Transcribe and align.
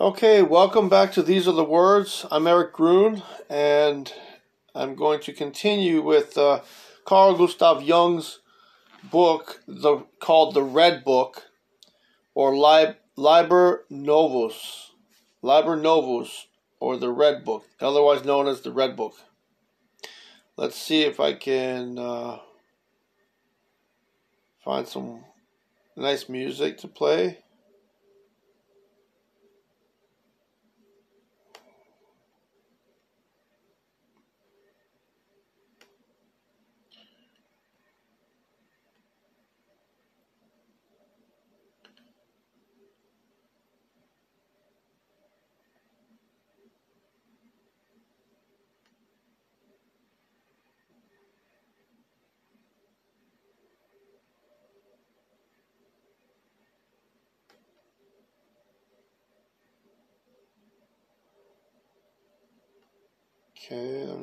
Okay, 0.00 0.42
welcome 0.42 0.88
back 0.88 1.10
to 1.14 1.24
These 1.24 1.48
Are 1.48 1.52
the 1.52 1.64
Words. 1.64 2.24
I'm 2.30 2.46
Eric 2.46 2.72
Grun, 2.72 3.24
and 3.50 4.12
I'm 4.72 4.94
going 4.94 5.18
to 5.22 5.32
continue 5.32 6.02
with 6.02 6.38
uh, 6.38 6.60
Carl 7.04 7.36
Gustav 7.36 7.82
Jung's 7.82 8.38
book 9.02 9.60
the, 9.66 10.06
called 10.20 10.54
The 10.54 10.62
Red 10.62 11.02
Book, 11.02 11.48
or 12.32 12.56
Lib, 12.56 12.94
Liber 13.16 13.86
Novus. 13.90 14.92
Liber 15.42 15.74
Novus, 15.74 16.46
or 16.78 16.96
The 16.96 17.10
Red 17.10 17.44
Book, 17.44 17.64
otherwise 17.80 18.24
known 18.24 18.46
as 18.46 18.60
The 18.60 18.70
Red 18.70 18.94
Book. 18.94 19.16
Let's 20.56 20.76
see 20.76 21.02
if 21.02 21.18
I 21.18 21.32
can 21.32 21.98
uh, 21.98 22.38
find 24.64 24.86
some 24.86 25.24
nice 25.96 26.28
music 26.28 26.78
to 26.78 26.86
play. 26.86 27.38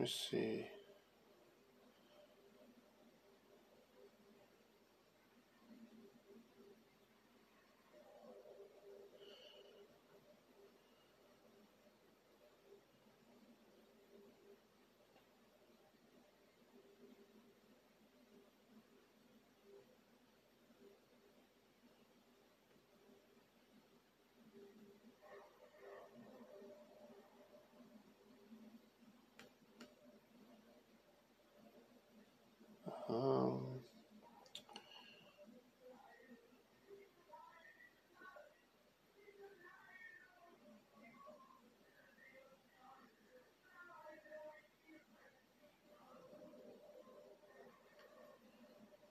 Okay, 0.06 0.65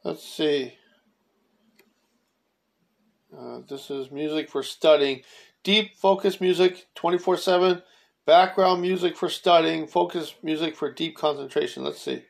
let's 0.05 0.22
see. 0.22 0.74
Uh, 3.36 3.60
this 3.69 3.91
is 3.91 4.10
music 4.10 4.48
for 4.48 4.62
studying. 4.62 5.22
Deep 5.64 5.97
focus 5.97 6.41
music 6.41 6.86
24 6.94 7.38
7. 7.38 7.83
Background 8.27 8.80
music 8.80 9.16
for 9.16 9.28
studying. 9.28 9.86
Focus 9.86 10.34
music 10.42 10.77
for 10.77 10.92
deep 10.92 11.16
concentration. 11.16 11.82
Let's 11.82 12.00
see. 12.00 12.22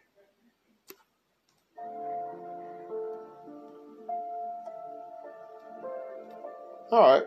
Alright. 6.91 7.24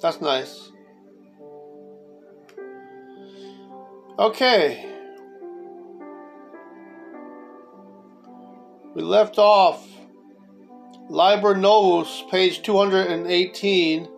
That's 0.00 0.20
nice. 0.20 0.70
Okay. 4.18 4.93
We 8.94 9.02
left 9.02 9.38
off 9.38 9.84
Liber 11.08 11.56
Novus, 11.56 12.22
page 12.30 12.62
218. 12.62 14.08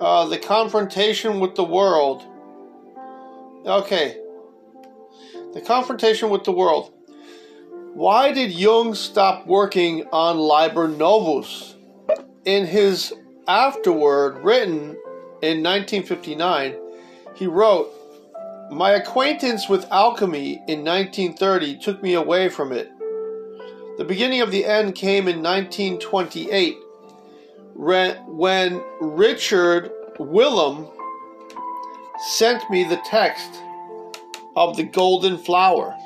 Uh, 0.00 0.28
the 0.28 0.38
confrontation 0.38 1.40
with 1.40 1.56
the 1.56 1.64
world. 1.64 2.22
Okay. 3.66 4.16
The 5.52 5.60
confrontation 5.60 6.30
with 6.30 6.44
the 6.44 6.52
world. 6.52 6.92
Why 7.94 8.32
did 8.32 8.52
Jung 8.52 8.94
stop 8.94 9.48
working 9.48 10.06
on 10.12 10.38
Liber 10.38 10.86
Novus? 10.86 11.74
In 12.44 12.64
his 12.64 13.12
afterword, 13.48 14.44
written 14.44 14.90
in 15.42 15.64
1959, 15.64 16.76
he 17.34 17.48
wrote, 17.48 17.90
My 18.70 18.92
acquaintance 18.92 19.68
with 19.68 19.90
alchemy 19.90 20.62
in 20.68 20.84
1930 20.84 21.78
took 21.78 22.02
me 22.02 22.14
away 22.14 22.48
from 22.48 22.72
it. 22.72 22.90
The 23.98 24.04
beginning 24.04 24.40
of 24.40 24.50
the 24.50 24.64
end 24.64 24.94
came 24.94 25.28
in 25.28 25.42
1928 25.42 26.76
when 27.74 28.82
Richard 29.00 29.90
Wilhelm 30.18 30.88
sent 32.36 32.68
me 32.70 32.84
the 32.84 33.00
text 33.04 33.50
of 34.56 34.76
the 34.76 34.84
Golden 34.84 35.38
Flower 35.38 35.96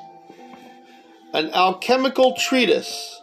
an 1.32 1.50
alchemical 1.52 2.34
treatise. 2.34 3.22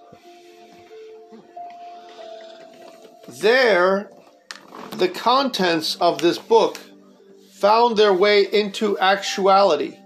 There, 3.27 4.09
the 4.91 5.09
contents 5.09 5.95
of 5.99 6.21
this 6.21 6.37
book 6.37 6.79
found 7.59 7.97
their 7.97 8.13
way 8.13 8.43
into 8.43 8.99
actuality, 8.99 9.97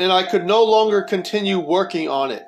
and 0.00 0.10
I 0.10 0.24
could 0.24 0.44
no 0.44 0.64
longer 0.64 1.02
continue 1.02 1.60
working 1.60 2.08
on 2.08 2.30
it. 2.32 2.44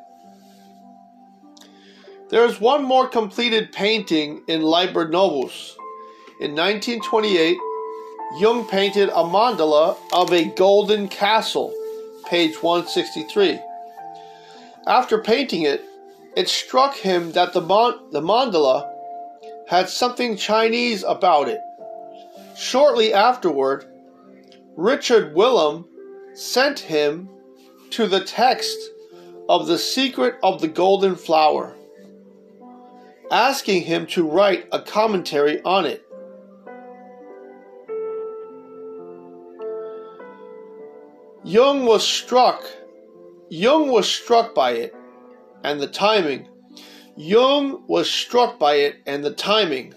There 2.28 2.44
is 2.44 2.60
one 2.60 2.82
more 2.82 3.06
completed 3.06 3.70
painting 3.70 4.42
in 4.48 4.62
Liber 4.62 5.08
Novus. 5.08 5.76
In 6.40 6.56
1928, 6.56 7.56
Jung 8.38 8.66
painted 8.66 9.08
a 9.10 9.22
mandala 9.22 9.96
of 10.12 10.32
a 10.32 10.46
golden 10.56 11.06
castle 11.06 11.72
page 12.28 12.60
163. 12.60 13.60
After 14.88 15.22
painting 15.22 15.62
it, 15.62 15.84
it 16.36 16.48
struck 16.48 16.96
him 16.96 17.32
that 17.32 17.52
the, 17.52 17.60
mon- 17.60 18.10
the 18.10 18.20
mandala 18.20 18.92
had 19.68 19.88
something 19.88 20.36
Chinese 20.36 21.04
about 21.04 21.48
it. 21.48 21.60
Shortly 22.58 23.12
afterward, 23.12 23.84
Richard 24.76 25.34
Wilhelm 25.34 25.86
sent 26.34 26.78
him 26.78 27.28
to 27.90 28.06
the 28.06 28.24
text 28.24 28.78
of 29.48 29.66
The 29.66 29.78
Secret 29.78 30.36
of 30.42 30.60
the 30.62 30.68
Golden 30.68 31.16
Flower, 31.16 31.76
asking 33.30 33.82
him 33.82 34.06
to 34.08 34.26
write 34.26 34.68
a 34.72 34.80
commentary 34.80 35.60
on 35.62 35.84
it. 35.84 36.02
Jung 41.44 41.84
was 41.84 42.06
struck. 42.06 42.64
Jung 43.50 43.88
was 43.88 44.10
struck 44.10 44.54
by 44.54 44.72
it 44.72 44.94
and 45.62 45.78
the 45.78 45.86
timing. 45.86 46.48
Jung 47.16 47.84
was 47.86 48.10
struck 48.10 48.58
by 48.58 48.76
it 48.76 48.96
and 49.06 49.22
the 49.22 49.32
timing. 49.32 49.94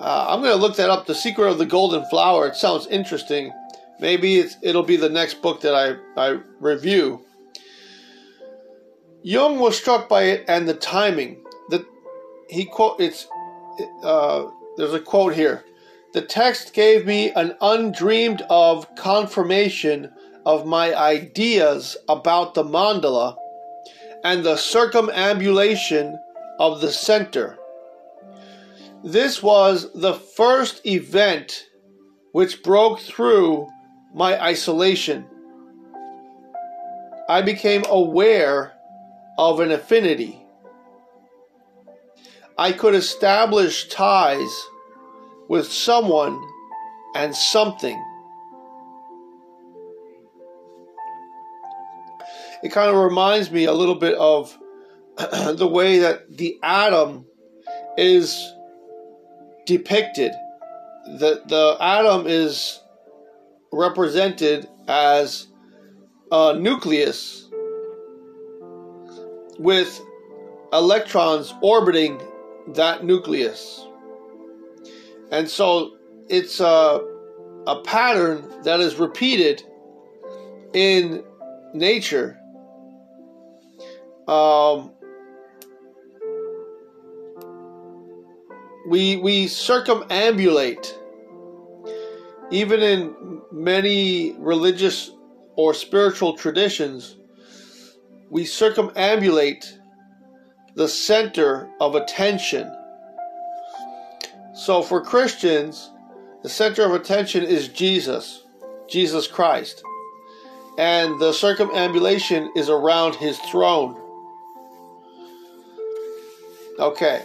Uh, 0.00 0.28
I'm 0.30 0.40
going 0.40 0.52
to 0.52 0.60
look 0.60 0.76
that 0.76 0.88
up. 0.88 1.06
The 1.06 1.14
Secret 1.14 1.50
of 1.50 1.58
the 1.58 1.66
Golden 1.66 2.06
Flower. 2.06 2.46
It 2.46 2.56
sounds 2.56 2.86
interesting. 2.86 3.52
Maybe 4.00 4.42
it'll 4.62 4.82
be 4.82 4.96
the 4.96 5.10
next 5.10 5.42
book 5.42 5.60
that 5.60 5.74
I, 5.74 5.96
I 6.16 6.40
review. 6.58 7.26
Jung 9.22 9.58
was 9.58 9.76
struck 9.76 10.08
by 10.08 10.22
it 10.22 10.46
and 10.48 10.66
the 10.66 10.74
timing. 10.74 11.44
The 11.68 11.84
he 12.48 12.64
quote 12.64 12.98
it's 12.98 13.28
uh, 14.02 14.46
there's 14.78 14.94
a 14.94 15.00
quote 15.00 15.34
here. 15.34 15.64
The 16.14 16.22
text 16.22 16.72
gave 16.72 17.04
me 17.04 17.30
an 17.32 17.54
undreamed 17.60 18.42
of 18.48 18.94
confirmation 18.96 20.10
of 20.46 20.66
my 20.66 20.94
ideas 20.94 21.98
about 22.08 22.54
the 22.54 22.64
mandala 22.64 23.36
and 24.24 24.44
the 24.44 24.56
circumambulation 24.56 26.18
of 26.58 26.80
the 26.80 26.90
center. 26.90 27.59
This 29.02 29.42
was 29.42 29.90
the 29.94 30.12
first 30.12 30.84
event 30.84 31.66
which 32.32 32.62
broke 32.62 33.00
through 33.00 33.66
my 34.14 34.40
isolation. 34.40 35.26
I 37.26 37.40
became 37.40 37.84
aware 37.88 38.72
of 39.38 39.60
an 39.60 39.70
affinity. 39.70 40.44
I 42.58 42.72
could 42.72 42.94
establish 42.94 43.88
ties 43.88 44.66
with 45.48 45.66
someone 45.72 46.38
and 47.14 47.34
something. 47.34 47.98
It 52.62 52.70
kind 52.70 52.90
of 52.90 53.02
reminds 53.02 53.50
me 53.50 53.64
a 53.64 53.72
little 53.72 53.94
bit 53.94 54.14
of 54.16 54.54
the 55.16 55.66
way 55.66 56.00
that 56.00 56.36
the 56.36 56.58
atom 56.62 57.24
is 57.96 58.52
depicted. 59.70 60.32
The, 61.06 61.42
the 61.46 61.76
atom 61.80 62.26
is 62.26 62.80
represented 63.72 64.68
as 64.88 65.46
a 66.32 66.58
nucleus 66.58 67.48
with 69.60 70.00
electrons 70.72 71.54
orbiting 71.62 72.20
that 72.74 73.04
nucleus. 73.04 73.86
And 75.30 75.48
so 75.48 75.96
it's 76.28 76.58
a, 76.58 77.00
a 77.68 77.80
pattern 77.84 78.42
that 78.64 78.80
is 78.80 78.96
repeated 78.96 79.62
in 80.72 81.22
nature. 81.74 82.36
Um, 84.26 84.90
we 88.90 89.16
we 89.18 89.46
circumambulate. 89.46 90.92
Even 92.50 92.82
in 92.82 93.40
many 93.52 94.34
religious 94.36 95.12
or 95.54 95.72
spiritual 95.74 96.36
traditions 96.36 97.16
we 98.30 98.42
circumambulate 98.44 99.78
the 100.74 100.88
center 100.88 101.70
of 101.80 101.94
attention. 101.94 102.68
So 104.54 104.82
for 104.82 105.00
Christians 105.00 105.88
the 106.42 106.48
center 106.48 106.84
of 106.84 106.92
attention 106.92 107.44
is 107.44 107.68
Jesus 107.68 108.42
Jesus 108.88 109.28
Christ. 109.28 109.84
And 110.78 111.20
the 111.20 111.32
circumambulation 111.32 112.50
is 112.56 112.68
around 112.68 113.14
his 113.14 113.38
throne. 113.38 113.94
Okay 116.80 117.22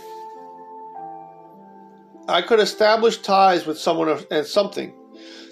I 2.28 2.42
could 2.42 2.60
establish 2.60 3.22
ties 3.22 3.66
with 3.66 3.78
someone 3.80 4.26
and 4.32 4.46
something. 4.46 4.94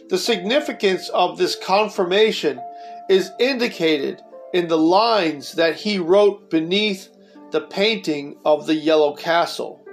The 0.09 0.17
significance 0.17 1.09
of 1.09 1.37
this 1.37 1.55
confirmation 1.55 2.61
is 3.09 3.31
indicated 3.39 4.21
in 4.53 4.67
the 4.67 4.77
lines 4.77 5.53
that 5.53 5.75
he 5.75 5.99
wrote 5.99 6.49
beneath 6.49 7.09
the 7.51 7.61
painting 7.61 8.37
of 8.45 8.65
the 8.65 8.75
Yellow 8.75 9.15
Castle. 9.15 9.85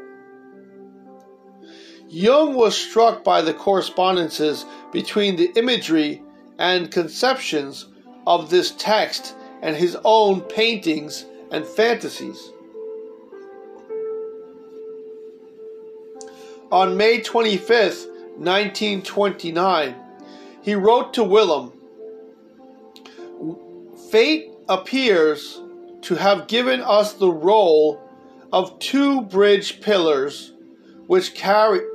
Jung 2.09 2.55
was 2.55 2.77
struck 2.77 3.23
by 3.23 3.41
the 3.43 3.55
correspondences 3.55 4.65
between 4.93 5.37
the 5.37 5.53
imagery 5.56 6.23
and 6.59 6.91
conceptions 6.91 7.87
of 8.26 8.50
this 8.50 8.73
text 8.73 9.37
and 9.62 9.76
his 9.76 9.97
own 10.05 10.41
paintings 10.41 11.25
and 11.53 11.65
fantasies. 11.65 12.50
On 16.70 16.96
May 16.96 17.20
25th, 17.20 18.06
1929, 18.37 19.94
he 20.62 20.75
wrote 20.76 21.12
to 21.14 21.25
Wilhelm 21.25 21.72
Fate 24.11 24.50
appears 24.69 25.61
to 26.02 26.14
have 26.14 26.46
given 26.46 26.81
us 26.81 27.14
the 27.14 27.31
role 27.31 28.00
of 28.52 28.78
two 28.78 29.22
bridge 29.22 29.81
pillars 29.81 30.52
which 31.06 31.34
carry 31.34 31.81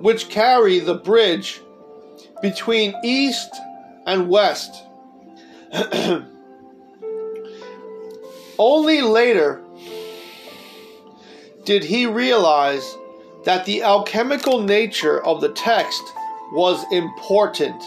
which 0.00 0.30
carry 0.30 0.78
the 0.78 0.94
bridge 0.94 1.60
between 2.40 2.94
east 3.04 3.50
and 4.06 4.30
west. 4.30 4.82
Only 8.58 9.02
later 9.02 9.62
did 11.68 11.84
he 11.84 12.06
realize 12.06 12.96
that 13.44 13.66
the 13.66 13.82
alchemical 13.82 14.62
nature 14.62 15.22
of 15.22 15.42
the 15.42 15.50
text 15.50 16.02
was 16.50 16.82
important. 16.90 17.82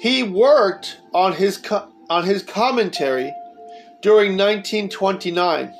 He 0.00 0.24
worked 0.24 0.98
on 1.12 1.34
his 1.34 1.58
co- 1.58 1.86
on 2.10 2.24
his 2.24 2.42
commentary 2.42 3.32
during 4.02 4.36
1929. 4.36 5.72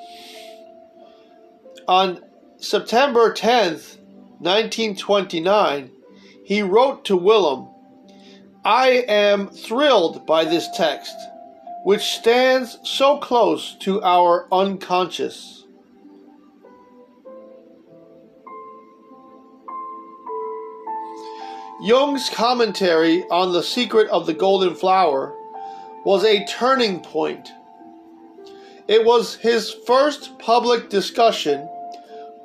On 1.88 2.22
September 2.58 3.32
10th, 3.32 3.98
1929, 4.38 5.90
he 6.44 6.62
wrote 6.62 7.04
to 7.06 7.16
Wilhelm, 7.16 7.68
I 8.64 9.04
am 9.08 9.48
thrilled 9.48 10.24
by 10.24 10.44
this 10.44 10.68
text, 10.76 11.16
which 11.82 12.02
stands 12.02 12.78
so 12.84 13.18
close 13.18 13.74
to 13.80 14.00
our 14.04 14.46
unconscious. 14.52 15.63
Jung's 21.80 22.30
commentary 22.30 23.24
on 23.30 23.52
The 23.52 23.62
Secret 23.62 24.08
of 24.10 24.26
the 24.26 24.34
Golden 24.34 24.74
Flower 24.74 25.34
was 26.04 26.24
a 26.24 26.46
turning 26.46 27.00
point. 27.00 27.50
It 28.86 29.04
was 29.04 29.36
his 29.36 29.74
first 29.86 30.38
public 30.38 30.88
discussion 30.88 31.68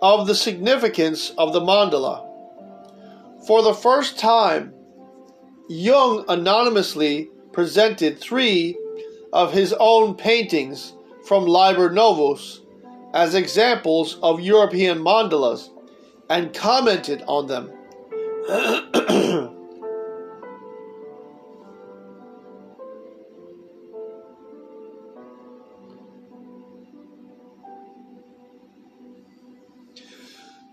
of 0.01 0.25
the 0.25 0.35
significance 0.35 1.31
of 1.37 1.53
the 1.53 1.59
mandala. 1.59 2.25
For 3.45 3.61
the 3.61 3.73
first 3.73 4.17
time, 4.17 4.73
Jung 5.69 6.25
anonymously 6.27 7.29
presented 7.51 8.19
three 8.19 8.77
of 9.31 9.53
his 9.53 9.73
own 9.79 10.15
paintings 10.15 10.93
from 11.25 11.45
Liber 11.45 11.91
Novus 11.91 12.61
as 13.13 13.35
examples 13.35 14.17
of 14.23 14.39
European 14.39 14.99
mandalas 14.99 15.69
and 16.29 16.53
commented 16.53 17.23
on 17.27 17.47
them. 17.47 17.71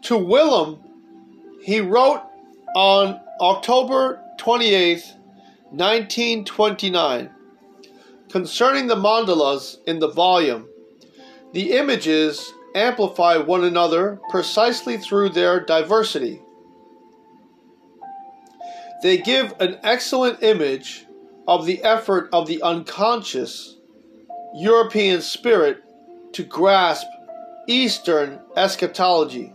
to 0.02 0.16
Wilhelm, 0.16 0.78
he 1.60 1.80
wrote 1.80 2.22
on 2.74 3.20
October 3.42 4.22
28, 4.38 5.02
1929, 5.70 7.30
concerning 8.30 8.86
the 8.86 8.96
mandalas 8.96 9.76
in 9.86 9.98
the 9.98 10.08
volume. 10.08 10.66
The 11.52 11.72
images 11.72 12.54
amplify 12.74 13.36
one 13.36 13.64
another 13.64 14.18
precisely 14.30 14.96
through 14.96 15.28
their 15.28 15.60
diversity. 15.60 16.40
They 19.02 19.18
give 19.18 19.54
an 19.60 19.78
excellent 19.82 20.42
image 20.42 21.06
of 21.46 21.66
the 21.66 21.82
effort 21.84 22.28
of 22.32 22.46
the 22.46 22.62
unconscious 22.62 23.76
European 24.54 25.20
spirit 25.20 25.82
to 26.32 26.42
grasp 26.42 27.06
Eastern 27.68 28.40
eschatology. 28.56 29.52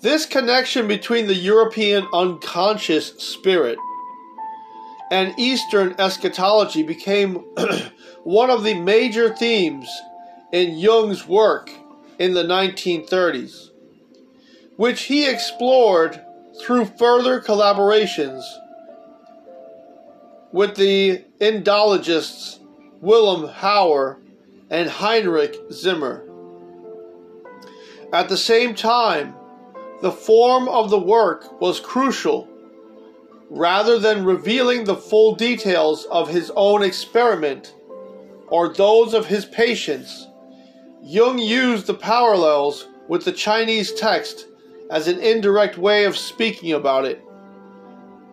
This 0.00 0.24
connection 0.24 0.88
between 0.88 1.26
the 1.26 1.34
European 1.34 2.06
unconscious 2.12 3.08
spirit 3.18 3.78
and 5.10 5.38
Eastern 5.38 5.94
eschatology 5.98 6.82
became 6.82 7.34
one 8.24 8.50
of 8.50 8.62
the 8.62 8.74
major 8.74 9.34
themes 9.34 9.88
in 10.52 10.78
Jung's 10.78 11.26
work 11.26 11.70
in 12.18 12.34
the 12.34 12.44
1930s, 12.44 13.70
which 14.76 15.02
he 15.02 15.28
explored 15.28 16.24
through 16.60 16.84
further 16.84 17.40
collaborations 17.40 18.42
with 20.52 20.76
the 20.76 21.24
Indologists 21.40 22.58
Wilhelm 23.00 23.48
Hauer 23.48 24.18
and 24.68 24.88
Heinrich 24.88 25.56
Zimmer. 25.72 26.24
At 28.12 28.28
the 28.28 28.36
same 28.36 28.74
time, 28.74 29.34
the 30.02 30.12
form 30.12 30.68
of 30.68 30.90
the 30.90 30.98
work 30.98 31.60
was 31.60 31.78
crucial 31.80 32.49
rather 33.50 33.98
than 33.98 34.24
revealing 34.24 34.84
the 34.84 34.96
full 34.96 35.34
details 35.34 36.04
of 36.06 36.28
his 36.28 36.52
own 36.54 36.82
experiment 36.82 37.74
or 38.46 38.68
those 38.68 39.12
of 39.12 39.26
his 39.26 39.44
patients, 39.44 40.28
Jung 41.02 41.38
used 41.38 41.86
the 41.86 41.94
parallels 41.94 42.86
with 43.08 43.24
the 43.24 43.32
Chinese 43.32 43.92
text 43.92 44.46
as 44.90 45.08
an 45.08 45.18
indirect 45.18 45.76
way 45.76 46.04
of 46.04 46.16
speaking 46.16 46.72
about 46.72 47.04
it, 47.04 47.22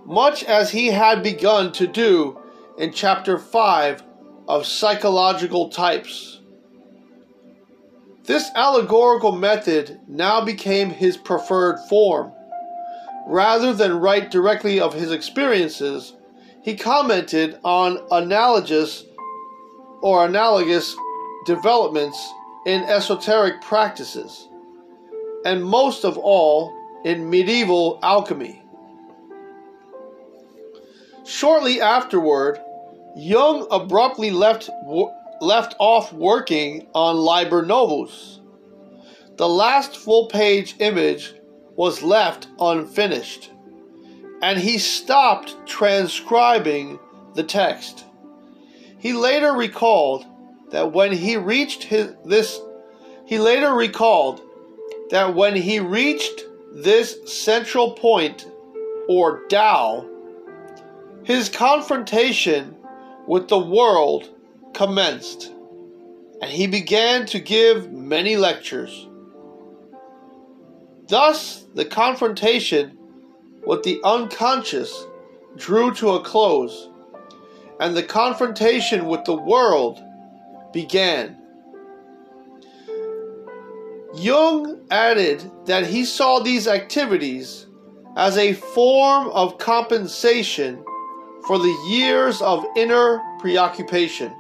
much 0.05 0.43
as 0.43 0.69
he 0.71 0.88
had 0.88 1.24
begun 1.24 1.71
to 1.71 1.88
do 1.88 2.39
in 2.77 2.93
chapter 2.93 3.39
5 3.39 4.03
of 4.47 4.65
Psychological 4.65 5.69
Types. 5.69 6.41
This 8.24 8.51
allegorical 8.55 9.31
method 9.31 10.00
now 10.07 10.43
became 10.43 10.89
his 10.89 11.17
preferred 11.17 11.79
form. 11.89 12.33
Rather 13.29 13.74
than 13.74 14.00
write 14.00 14.31
directly 14.31 14.79
of 14.79 14.93
his 14.93 15.12
experiences, 15.12 16.13
he 16.63 16.77
commented 16.77 17.60
on 17.62 18.00
analogous 18.10 19.03
or 20.01 20.25
analogous 20.25 20.96
developments 21.46 22.17
in 22.65 22.84
esoteric 22.84 23.62
practices, 23.62 24.48
and 25.43 25.62
most 25.62 26.05
of 26.05 26.17
all 26.17 26.74
in 27.03 27.29
medieval 27.29 28.00
alchemy. 28.01 28.63
Shortly 31.25 31.81
afterward, 31.81 32.62
Jung 33.17 33.67
abruptly 33.69 34.31
left, 34.31 34.69
left 35.41 35.75
off 35.79 36.13
working 36.13 36.88
on 36.96 37.17
Liber 37.17 37.65
Novus. 37.65 38.39
The 39.36 39.50
last 39.50 39.98
full 39.98 40.27
page 40.27 40.75
image 40.79 41.34
was 41.77 42.03
left 42.03 42.48
unfinished, 42.60 43.51
and 44.41 44.60
he 44.60 44.77
stopped 44.77 45.55
transcribing 45.65 47.00
the 47.36 47.43
text. 47.43 48.03
He 48.98 49.13
later 49.13 49.53
recalled 49.53 50.25
that 50.72 50.91
when 50.91 51.13
he 51.13 51.38
reached 51.38 51.84
his, 51.84 52.13
this 52.25 52.60
he 53.25 53.39
later 53.39 53.74
recalled 53.74 54.41
that 55.12 55.36
when 55.36 55.55
he 55.55 55.79
reached 55.79 56.43
this 56.74 57.17
central 57.25 57.91
point 57.91 58.50
or 59.07 59.46
Tao, 59.48 60.05
his 61.24 61.48
confrontation 61.48 62.75
with 63.27 63.48
the 63.50 63.60
world 63.60 64.29
commenced, 64.74 65.51
and 66.41 66.50
he 66.50 66.67
began 66.67 67.25
to 67.27 67.39
give 67.39 67.91
many 67.91 68.36
lectures. 68.36 69.06
Thus, 71.07 71.65
the 71.73 71.85
confrontation 71.85 72.97
with 73.65 73.83
the 73.83 73.99
unconscious 74.03 75.05
drew 75.55 75.93
to 75.95 76.11
a 76.11 76.21
close, 76.21 76.89
and 77.79 77.95
the 77.95 78.03
confrontation 78.03 79.05
with 79.05 79.23
the 79.25 79.35
world 79.35 80.03
began. 80.73 81.37
Jung 84.15 84.81
added 84.89 85.49
that 85.65 85.85
he 85.85 86.03
saw 86.03 86.39
these 86.39 86.67
activities 86.67 87.67
as 88.15 88.37
a 88.37 88.53
form 88.53 89.29
of 89.29 89.57
compensation 89.59 90.83
for 91.45 91.59
the 91.59 91.87
years 91.89 92.41
of 92.41 92.65
inner 92.75 93.21
preoccupation. 93.39 94.33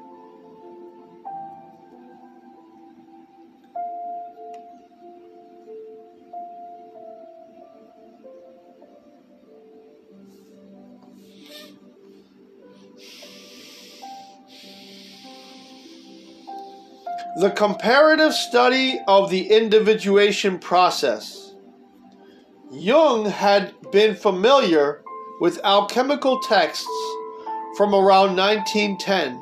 The 17.39 17.51
comparative 17.51 18.33
study 18.33 18.99
of 19.07 19.29
the 19.29 19.51
individuation 19.51 20.57
process. 20.57 21.53
Jung 22.71 23.25
had 23.25 23.75
been 23.91 24.15
familiar 24.15 25.03
with 25.39 25.59
alchemical 25.63 26.39
texts 26.39 26.87
from 27.77 27.93
around 27.93 28.35
1910. 28.35 29.33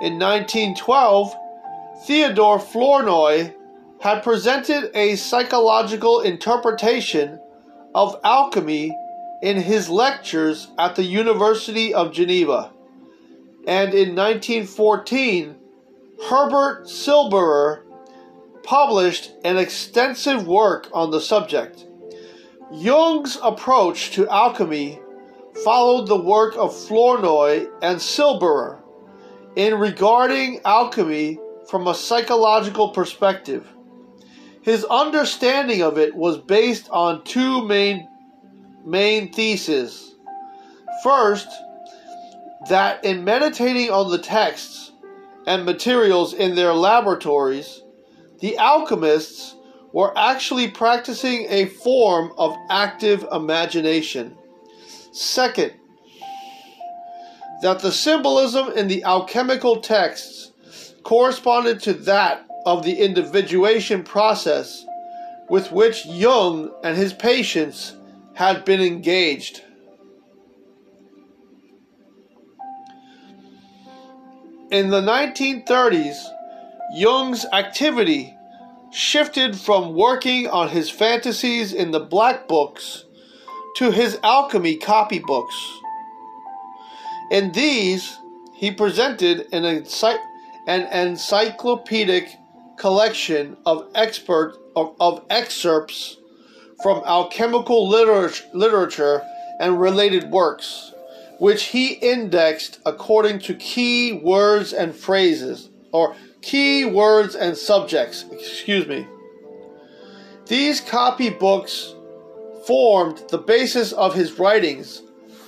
In 0.00 0.18
1912, 0.18 1.36
Theodore 2.06 2.58
Flournoy 2.58 3.52
had 4.00 4.22
presented 4.22 4.90
a 4.94 5.16
psychological 5.16 6.22
interpretation 6.22 7.38
of 7.94 8.18
alchemy 8.24 8.96
in 9.42 9.60
his 9.60 9.90
lectures 9.90 10.68
at 10.78 10.96
the 10.96 11.04
University 11.04 11.92
of 11.92 12.14
Geneva. 12.14 12.72
And 13.68 13.92
in 13.92 14.14
1914, 14.14 15.56
Herbert 16.24 16.86
Silberer 16.86 17.82
published 18.62 19.32
an 19.44 19.58
extensive 19.58 20.46
work 20.46 20.88
on 20.92 21.10
the 21.10 21.20
subject. 21.20 21.86
Jung's 22.72 23.38
approach 23.42 24.12
to 24.12 24.28
alchemy 24.28 24.98
followed 25.62 26.08
the 26.08 26.20
work 26.20 26.56
of 26.56 26.76
Flournoy 26.76 27.68
and 27.82 27.98
Silberer 27.98 28.80
in 29.54 29.78
regarding 29.78 30.60
alchemy 30.64 31.38
from 31.70 31.86
a 31.86 31.94
psychological 31.94 32.90
perspective. 32.90 33.68
His 34.62 34.84
understanding 34.84 35.82
of 35.82 35.96
it 35.96 36.14
was 36.14 36.38
based 36.38 36.88
on 36.90 37.24
two 37.24 37.64
main, 37.66 38.08
main 38.84 39.32
theses. 39.32 40.16
First, 41.04 41.48
that 42.68 43.04
in 43.04 43.22
meditating 43.22 43.90
on 43.90 44.10
the 44.10 44.18
texts 44.18 44.90
and 45.46 45.64
materials 45.64 46.34
in 46.34 46.54
their 46.54 46.74
laboratories, 46.74 47.82
the 48.40 48.58
alchemists 48.58 49.54
were 49.92 50.16
actually 50.18 50.70
practicing 50.70 51.46
a 51.48 51.66
form 51.66 52.32
of 52.36 52.54
active 52.68 53.26
imagination. 53.32 54.36
Second, 55.12 55.72
that 57.62 57.78
the 57.78 57.92
symbolism 57.92 58.72
in 58.72 58.88
the 58.88 59.02
alchemical 59.04 59.80
texts 59.80 60.52
corresponded 61.02 61.80
to 61.80 61.94
that 61.94 62.46
of 62.66 62.84
the 62.84 62.92
individuation 62.92 64.02
process 64.02 64.84
with 65.48 65.70
which 65.72 66.04
Jung 66.06 66.70
and 66.82 66.96
his 66.96 67.12
patients 67.12 67.96
had 68.34 68.64
been 68.64 68.80
engaged. 68.80 69.62
In 74.70 74.90
the 74.90 75.00
1930s, 75.00 76.16
Jung's 76.94 77.46
activity 77.52 78.36
shifted 78.90 79.56
from 79.56 79.94
working 79.94 80.48
on 80.48 80.68
his 80.68 80.90
fantasies 80.90 81.72
in 81.72 81.92
the 81.92 82.00
black 82.00 82.48
books 82.48 83.04
to 83.76 83.92
his 83.92 84.18
alchemy 84.24 84.76
copybooks. 84.76 85.54
In 87.30 87.52
these, 87.52 88.18
he 88.54 88.72
presented 88.72 89.46
an, 89.52 89.64
an 90.66 90.80
encyclopedic 90.92 92.36
collection 92.76 93.56
of 93.66 93.88
expert 93.94 94.56
of, 94.74 94.96
of 94.98 95.24
excerpts 95.30 96.16
from 96.82 97.02
alchemical 97.06 97.88
literature 97.88 99.22
and 99.60 99.80
related 99.80 100.30
works, 100.30 100.92
which 101.38 101.64
he 101.64 101.92
indexed 101.94 102.78
according 102.86 103.38
to 103.40 103.54
key 103.54 104.12
words 104.12 104.72
and 104.72 104.94
phrases, 104.94 105.70
or 105.92 106.16
key 106.42 106.84
words 106.84 107.34
and 107.34 107.56
subjects, 107.56 108.24
excuse 108.30 108.86
me. 108.86 109.06
These 110.46 110.80
copy 110.80 111.30
books 111.30 111.94
formed 112.66 113.22
the 113.30 113.38
basis 113.38 113.92
of 113.92 114.14
his 114.14 114.38
writings 114.38 115.02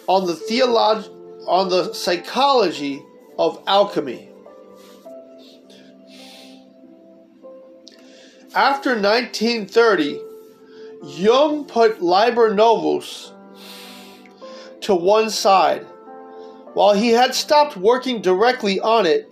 on 0.07 0.27
the 0.27 0.35
theolog- 0.35 1.09
on 1.47 1.69
the 1.69 1.93
psychology 1.93 3.03
of 3.39 3.63
alchemy. 3.67 4.29
After 8.55 8.91
1930, 8.91 10.21
Jung 11.05 11.65
put 11.65 12.03
Liber 12.03 12.55
Novus 12.55 13.33
to 14.83 14.95
one 14.95 15.31
side. 15.31 15.87
While 16.75 16.95
he 16.95 17.11
had 17.11 17.35
stopped 17.35 17.77
working 17.77 18.23
directly 18.23 18.79
on 18.81 19.07
it, 19.07 19.29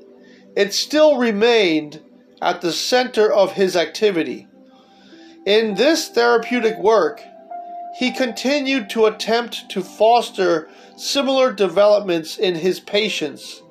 it 0.56 0.72
still 0.72 1.18
remained 1.18 2.02
at 2.42 2.60
the 2.60 2.72
center 2.72 3.32
of 3.32 3.52
his 3.52 3.76
activity. 3.76 4.48
In 5.46 5.74
this 5.74 6.08
therapeutic 6.08 6.78
work, 6.78 7.20
he 7.98 8.10
continued 8.10 8.90
to 8.90 9.06
attempt 9.06 9.68
to 9.70 9.82
foster 9.82 10.68
similar 10.96 11.52
developments 11.52 12.36
in 12.36 12.54
his 12.54 12.80
patients 12.80 13.62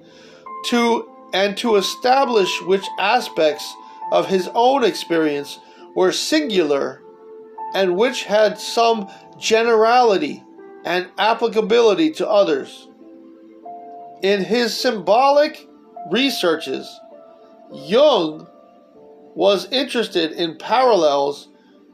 to 0.67 1.12
and 1.34 1.58
to 1.58 1.75
establish 1.75 2.62
which 2.62 2.86
aspects 2.98 3.74
of 4.12 4.27
his 4.27 4.50
own 4.55 4.84
experience 4.84 5.60
were 5.96 6.12
singular 6.12 7.01
and 7.74 7.98
which 7.98 8.24
had 8.24 8.58
some 8.58 9.10
generality 9.38 10.45
and 10.86 11.10
applicability 11.18 12.12
to 12.12 12.30
others. 12.30 12.88
In 14.22 14.44
his 14.44 14.80
symbolic 14.80 15.68
researches, 16.12 16.88
Jung 17.74 18.48
was 19.36 19.70
interested 19.72 20.32
in 20.32 20.58
parallels 20.58 21.50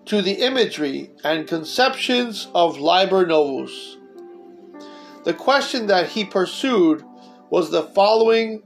to 0.05 0.21
the 0.21 0.33
imagery 0.33 1.11
and 1.23 1.47
conceptions 1.47 2.47
of 2.53 2.77
Liber 2.77 3.25
Novus. 3.25 3.97
The 5.23 5.33
question 5.33 5.87
that 5.87 6.09
he 6.09 6.25
pursued 6.25 7.03
was 7.49 7.71
the 7.71 7.83
following 7.83 8.61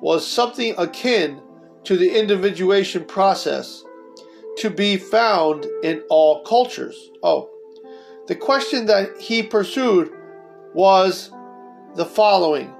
was 0.00 0.26
something 0.26 0.74
akin 0.78 1.40
to 1.84 1.96
the 1.96 2.18
individuation 2.18 3.04
process 3.04 3.84
to 4.58 4.70
be 4.70 4.96
found 4.96 5.66
in 5.82 6.02
all 6.08 6.42
cultures. 6.44 7.10
Oh, 7.22 7.51
the 8.32 8.38
question 8.38 8.86
that 8.86 9.20
he 9.20 9.42
pursued 9.42 10.10
was 10.72 11.30
the 11.96 12.06
following 12.06 12.72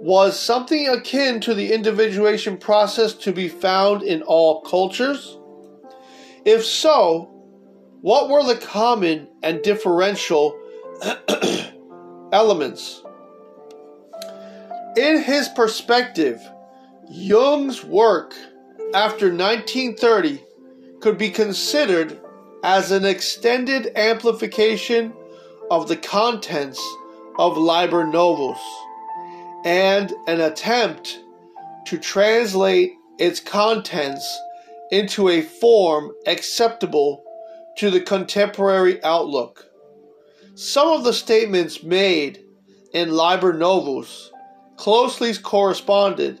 Was 0.00 0.36
something 0.36 0.88
akin 0.88 1.38
to 1.42 1.54
the 1.54 1.72
individuation 1.72 2.56
process 2.56 3.14
to 3.14 3.32
be 3.32 3.48
found 3.48 4.02
in 4.02 4.22
all 4.22 4.62
cultures? 4.62 5.38
If 6.44 6.64
so, 6.64 7.26
what 8.00 8.28
were 8.28 8.42
the 8.42 8.56
common 8.56 9.28
and 9.44 9.62
differential 9.62 10.58
elements? 12.32 13.00
In 14.96 15.22
his 15.22 15.48
perspective, 15.50 16.40
Jung's 17.08 17.84
work 17.84 18.34
after 18.92 19.26
1930 19.26 20.42
could 20.98 21.16
be 21.16 21.30
considered 21.30 22.20
as 22.62 22.90
an 22.90 23.04
extended 23.04 23.92
amplification 23.96 25.12
of 25.70 25.88
the 25.88 25.96
contents 25.96 26.80
of 27.38 27.56
Liber 27.56 28.06
Novus 28.06 28.58
and 29.64 30.12
an 30.26 30.40
attempt 30.40 31.20
to 31.86 31.98
translate 31.98 32.92
its 33.18 33.40
contents 33.40 34.40
into 34.90 35.28
a 35.28 35.42
form 35.42 36.12
acceptable 36.26 37.22
to 37.76 37.90
the 37.90 38.00
contemporary 38.00 39.02
outlook. 39.04 39.66
Some 40.54 40.88
of 40.88 41.04
the 41.04 41.12
statements 41.12 41.82
made 41.82 42.42
in 42.92 43.10
Liber 43.10 43.52
Novus 43.52 44.32
closely 44.76 45.34
corresponded 45.34 46.40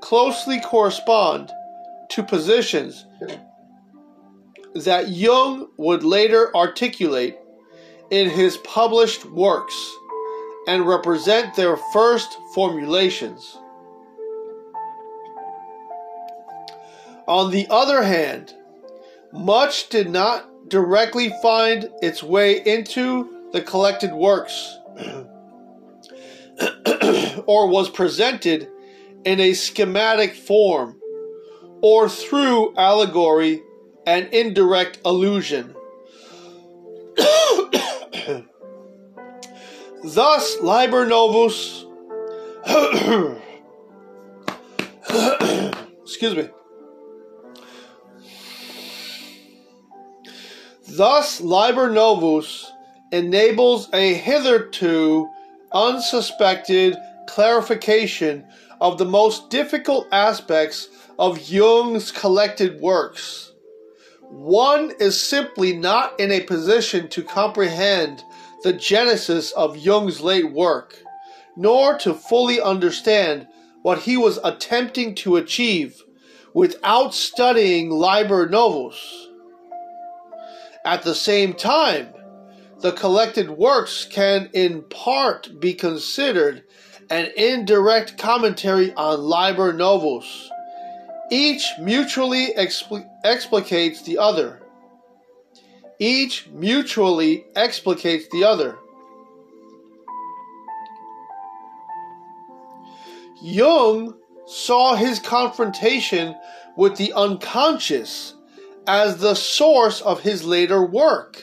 closely 0.00 0.60
correspond 0.60 1.50
to 2.08 2.22
positions 2.22 3.06
that 4.74 5.08
Jung 5.08 5.68
would 5.76 6.04
later 6.04 6.54
articulate 6.54 7.36
in 8.10 8.28
his 8.28 8.56
published 8.58 9.24
works 9.26 9.96
and 10.66 10.86
represent 10.86 11.54
their 11.56 11.76
first 11.92 12.36
formulations. 12.54 13.56
On 17.26 17.50
the 17.50 17.66
other 17.70 18.02
hand, 18.02 18.54
much 19.32 19.88
did 19.88 20.10
not 20.10 20.68
directly 20.68 21.32
find 21.42 21.88
its 22.02 22.22
way 22.22 22.60
into 22.64 23.48
the 23.52 23.62
collected 23.62 24.12
works 24.12 24.78
or 27.46 27.68
was 27.68 27.88
presented 27.90 28.68
in 29.24 29.40
a 29.40 29.52
schematic 29.52 30.34
form 30.34 31.00
or 31.82 32.08
through 32.08 32.74
allegory 32.76 33.62
and 34.06 34.26
indirect 34.28 34.98
allusion. 35.04 35.74
Thus, 40.04 40.60
Liber 40.60 41.04
Novus, 41.06 41.84
excuse 46.02 46.36
me. 46.36 46.48
Thus, 50.88 51.40
Liber 51.40 51.90
Novus 51.90 52.70
enables 53.12 53.92
a 53.92 54.14
hitherto 54.14 55.28
unsuspected 55.72 56.96
clarification 57.28 58.44
of 58.80 58.98
the 58.98 59.04
most 59.04 59.50
difficult 59.50 60.08
aspects 60.10 60.88
of 61.18 61.38
Jung's 61.48 62.10
collected 62.10 62.80
works. 62.80 63.49
One 64.30 64.92
is 65.00 65.20
simply 65.20 65.76
not 65.76 66.18
in 66.20 66.30
a 66.30 66.44
position 66.44 67.08
to 67.08 67.22
comprehend 67.24 68.22
the 68.62 68.72
genesis 68.72 69.50
of 69.52 69.76
Jung's 69.76 70.20
late 70.20 70.52
work, 70.52 71.02
nor 71.56 71.98
to 71.98 72.14
fully 72.14 72.60
understand 72.60 73.48
what 73.82 73.98
he 73.98 74.16
was 74.16 74.38
attempting 74.44 75.16
to 75.16 75.36
achieve 75.36 76.00
without 76.54 77.12
studying 77.12 77.90
Liber 77.90 78.48
Novus. 78.48 79.28
At 80.84 81.02
the 81.02 81.14
same 81.14 81.52
time, 81.52 82.14
the 82.80 82.92
collected 82.92 83.50
works 83.50 84.04
can 84.04 84.48
in 84.52 84.82
part 84.84 85.60
be 85.60 85.74
considered 85.74 86.62
an 87.10 87.30
indirect 87.36 88.16
commentary 88.16 88.94
on 88.94 89.20
Liber 89.20 89.72
Novus. 89.72 90.48
Each 91.30 91.64
mutually 91.78 92.48
expl- 92.56 93.08
explicates 93.24 94.02
the 94.02 94.18
other. 94.18 94.60
Each 95.98 96.48
mutually 96.48 97.44
explicates 97.54 98.26
the 98.32 98.44
other. 98.44 98.78
Jung 103.42 104.18
saw 104.46 104.96
his 104.96 105.20
confrontation 105.20 106.34
with 106.76 106.96
the 106.96 107.12
unconscious 107.12 108.34
as 108.86 109.18
the 109.18 109.34
source 109.34 110.00
of 110.00 110.20
his 110.20 110.44
later 110.44 110.84
work. 110.84 111.42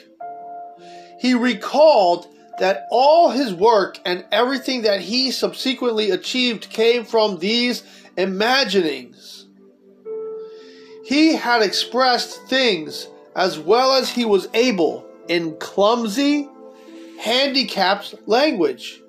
He 1.20 1.34
recalled 1.34 2.28
that 2.60 2.88
all 2.92 3.30
his 3.30 3.54
work 3.54 4.00
and 4.06 4.26
everything 4.32 4.82
that 4.82 5.02
he 5.02 5.32
subsequently 5.32 6.10
achieved 6.12 6.70
came 6.70 7.06
from 7.06 7.40
these 7.40 7.84
imaginings. 8.18 9.37
He 11.08 11.36
had 11.36 11.62
expressed 11.62 12.48
things 12.50 13.08
as 13.34 13.58
well 13.58 13.94
as 13.94 14.10
he 14.10 14.26
was 14.26 14.50
able 14.54 15.06
in 15.30 15.56
clumsy, 15.56 16.50
handicapped 17.18 18.16
language. 18.28 19.02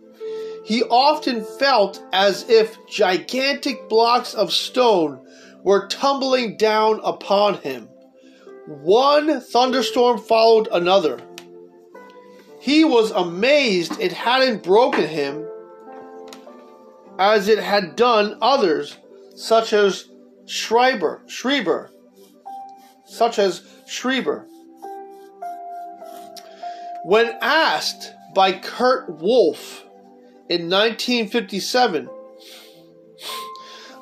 He 0.64 0.84
often 0.84 1.44
felt 1.58 2.00
as 2.12 2.48
if 2.48 2.78
gigantic 2.86 3.88
blocks 3.88 4.32
of 4.32 4.52
stone 4.52 5.18
were 5.64 5.88
tumbling 5.88 6.56
down 6.56 7.00
upon 7.02 7.54
him. 7.54 7.88
One 8.68 9.40
thunderstorm 9.40 10.18
followed 10.18 10.68
another. 10.70 11.18
He 12.60 12.84
was 12.84 13.10
amazed 13.10 13.98
it 13.98 14.12
hadn't 14.12 14.62
broken 14.62 15.08
him 15.08 15.44
as 17.18 17.48
it 17.48 17.58
had 17.58 17.96
done 17.96 18.38
others, 18.40 18.96
such 19.34 19.72
as 19.72 20.04
Schreiber, 20.48 21.20
Schreiber, 21.26 21.90
such 23.04 23.38
as 23.38 23.62
Schreiber. 23.86 24.46
When 27.04 27.36
asked 27.42 28.14
by 28.34 28.52
Kurt 28.52 29.20
Wolff 29.20 29.84
in 30.48 30.70
1957 30.70 32.08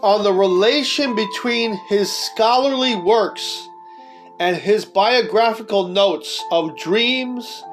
on 0.02 0.22
the 0.22 0.32
relation 0.32 1.16
between 1.16 1.74
his 1.88 2.12
scholarly 2.12 2.94
works 2.94 3.66
and 4.38 4.56
his 4.56 4.84
biographical 4.84 5.88
notes 5.88 6.42
of 6.52 6.76
dreams 6.78 7.64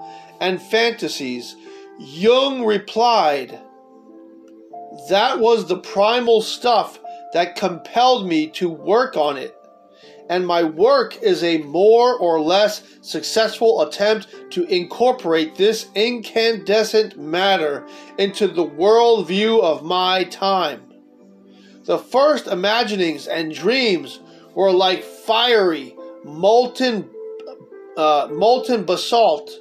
and 0.42 0.60
fantasies, 0.60 1.56
Jung 2.00 2.66
replied, 2.66 3.60
That 5.10 5.40
was 5.40 5.68
the 5.68 5.78
primal 5.78 6.42
stuff 6.42 6.98
that 7.34 7.56
compelled 7.56 8.28
me 8.28 8.48
to 8.48 8.70
work 8.70 9.18
on 9.18 9.38
it. 9.38 9.56
And 10.30 10.48
my 10.48 10.64
work 10.64 11.22
is 11.22 11.44
a 11.44 11.58
more 11.60 12.18
or 12.18 12.40
less 12.40 12.84
successful 13.02 13.82
attempt 13.82 14.28
to 14.52 14.64
incorporate 14.66 15.56
this 15.56 15.88
incandescent 15.96 17.20
matter 17.20 17.86
into 18.18 18.48
the 18.48 18.66
worldview 18.66 19.62
of 19.62 19.84
my 19.84 20.24
time. 20.26 20.82
The 21.84 21.98
first 21.98 22.48
imaginings 22.48 23.28
and 23.28 23.54
dreams 23.54 24.22
were 24.56 24.72
like 24.72 25.04
fiery, 25.04 25.96
molten, 26.24 27.10
uh, 27.98 28.30
molten 28.32 28.86
basalt 28.86 29.52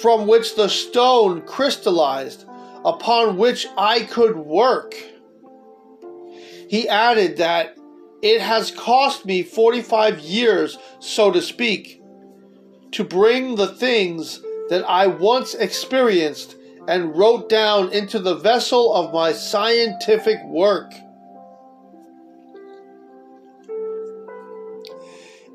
from 0.00 0.26
which 0.26 0.54
the 0.54 0.68
stone 0.68 1.40
crystallized, 1.42 2.44
upon 2.84 3.36
which 3.36 3.66
I 3.76 4.04
could 4.04 4.36
work. 4.36 4.94
He 6.68 6.88
added 6.88 7.38
that 7.38 7.76
it 8.22 8.40
has 8.40 8.70
cost 8.70 9.24
me 9.24 9.42
45 9.42 10.18
years, 10.20 10.78
so 11.00 11.30
to 11.30 11.40
speak, 11.40 12.02
to 12.92 13.04
bring 13.04 13.54
the 13.54 13.68
things 13.68 14.40
that 14.68 14.84
I 14.88 15.06
once 15.06 15.54
experienced 15.54 16.56
and 16.88 17.16
wrote 17.16 17.48
down 17.48 17.92
into 17.92 18.18
the 18.18 18.34
vessel 18.34 18.92
of 18.94 19.12
my 19.12 19.32
scientific 19.32 20.42
work. 20.44 20.92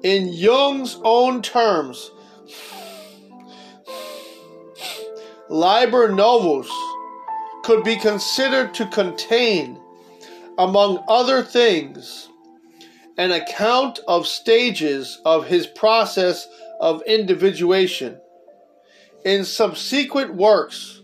In 0.04 0.34
Jung's 0.34 1.00
own 1.04 1.42
terms, 1.42 2.12
Liber 5.50 6.12
Novus 6.12 6.70
could 7.64 7.84
be 7.84 7.96
considered 7.96 8.74
to 8.74 8.86
contain 8.88 9.80
among 10.58 11.04
other 11.08 11.44
things, 11.44 12.30
an 13.18 13.32
account 13.32 14.00
of 14.08 14.28
stages 14.28 15.20
of 15.26 15.48
his 15.48 15.68
process 15.68 16.48
of 16.80 17.02
individuation. 17.08 18.20
In 19.24 19.46
subsequent 19.46 20.36
works, 20.36 21.02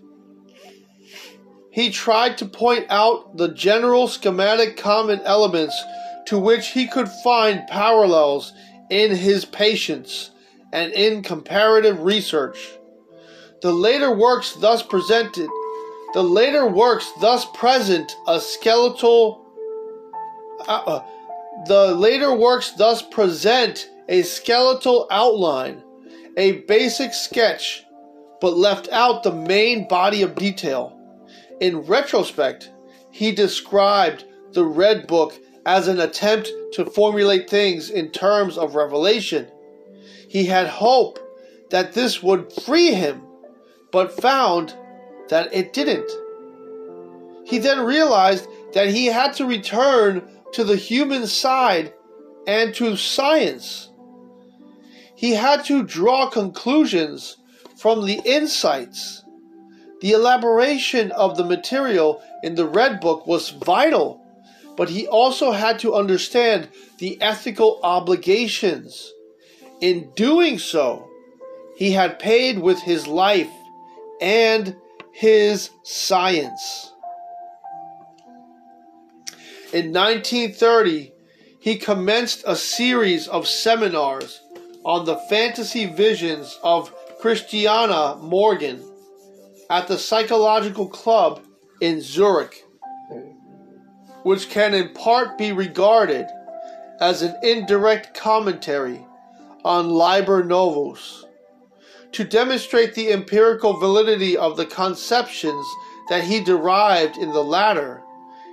he 1.72 1.90
tried 1.90 2.38
to 2.40 2.46
point 2.46 2.86
out 2.90 3.38
the 3.38 3.50
general 3.50 4.08
schematic 4.08 4.76
common 4.76 5.22
elements 5.22 5.82
to 6.26 6.38
which 6.38 6.68
he 6.70 6.88
could 6.88 7.08
find 7.24 7.68
parallels 7.68 8.54
in 8.90 9.16
his 9.16 9.46
patients 9.46 10.32
and 10.74 10.92
in 10.94 11.24
comparative 11.24 12.02
research. 12.02 12.58
The 13.62 13.72
later 13.72 14.12
works 14.12 14.54
thus 14.54 14.84
presented 14.84 15.50
the 16.14 16.24
later 16.24 16.68
works 16.68 17.12
thus 17.20 17.46
present 17.54 18.16
a 18.28 18.40
skeletal 18.40 19.46
uh, 20.68 20.84
uh, 20.86 21.06
the 21.68 21.94
later 21.96 22.34
works 22.34 22.72
thus 22.72 23.02
present 23.02 23.90
a 24.08 24.24
skeletal 24.24 25.08
outline, 25.12 25.84
a 26.38 26.62
basic 26.64 27.14
sketch, 27.14 27.84
but 28.42 28.58
left 28.58 28.90
out 28.90 29.24
the 29.24 29.34
main 29.34 29.88
body 29.88 30.22
of 30.22 30.36
detail. 30.36 30.98
In 31.60 31.80
retrospect, 31.80 32.72
he 33.12 33.32
described 33.32 34.26
the 34.54 34.66
Red 34.66 35.06
Book 35.08 35.34
as 35.66 35.88
an 35.88 36.00
attempt 36.00 36.50
to 36.74 36.86
formulate 36.86 37.50
things 37.50 37.90
in 37.90 38.10
terms 38.10 38.58
of 38.58 38.76
revelation. 38.76 39.48
He 40.28 40.46
had 40.46 40.68
hope 40.68 41.20
that 41.70 41.94
this 41.94 42.24
would 42.24 42.52
free 42.54 42.94
him, 42.94 43.22
but 43.92 44.22
found 44.22 44.74
that 45.30 45.54
it 45.54 45.74
didn't. 45.74 46.10
He 47.46 47.58
then 47.58 47.80
realized 47.80 48.48
that 48.74 48.90
he 48.90 49.08
had 49.08 49.34
to 49.34 49.46
return 49.46 50.28
to 50.54 50.64
the 50.64 50.76
human 50.76 51.28
side 51.28 51.94
and 52.48 52.74
to 52.76 52.96
science. 52.96 53.90
He 55.16 55.32
had 55.32 55.66
to 55.66 55.84
draw 55.84 56.30
conclusions 56.30 57.38
from 57.78 58.06
the 58.06 58.22
insights 58.26 59.24
the 60.02 60.12
elaboration 60.14 61.12
of 61.12 61.36
the 61.36 61.44
material 61.44 62.22
in 62.42 62.56
the 62.56 62.68
Red 62.68 63.00
Book 63.00 63.28
was 63.28 63.50
vital, 63.50 64.22
but 64.78 64.90
he 64.90 65.08
also 65.08 65.52
had 65.52 65.80
to 65.80 65.96
understand 65.96 66.70
the 67.00 67.22
ethical 67.22 67.80
obligations. 67.84 69.12
In 69.82 70.10
doing 70.16 70.58
so, 70.58 71.10
he 71.76 71.92
had 71.92 72.20
paid 72.20 72.60
with 72.60 72.80
his 72.80 73.08
life 73.08 73.50
and 74.22 74.76
his 75.20 75.70
science. 75.84 76.94
In 79.74 79.92
1930, 79.92 81.12
he 81.60 81.76
commenced 81.76 82.46
a 82.48 82.56
series 82.56 83.28
of 83.28 83.46
seminars 83.46 84.40
on 84.86 85.04
the 85.04 85.18
fantasy 85.30 85.88
visions 85.88 86.58
of 86.64 86.94
Christiana 87.20 88.16
Morgan 88.22 88.82
at 89.70 89.90
the 89.90 89.98
Psychological 89.98 90.88
Club 90.88 91.42
in 91.82 92.00
Zurich, 92.00 92.64
which 94.24 94.50
can 94.50 94.74
in 94.74 94.94
part 94.94 95.38
be 95.38 95.52
regarded 95.52 96.28
as 97.02 97.24
an 97.24 97.36
indirect 97.44 98.14
commentary 98.14 99.06
on 99.66 99.90
Liber 99.90 100.46
Novus. 100.46 101.26
To 102.14 102.24
demonstrate 102.24 102.96
the 102.96 103.12
empirical 103.12 103.74
validity 103.74 104.36
of 104.36 104.58
the 104.58 104.66
conceptions 104.66 105.66
that 106.10 106.24
he 106.24 106.44
derived 106.44 107.18
in 107.18 107.32
the 107.32 107.44
latter, 107.44 108.04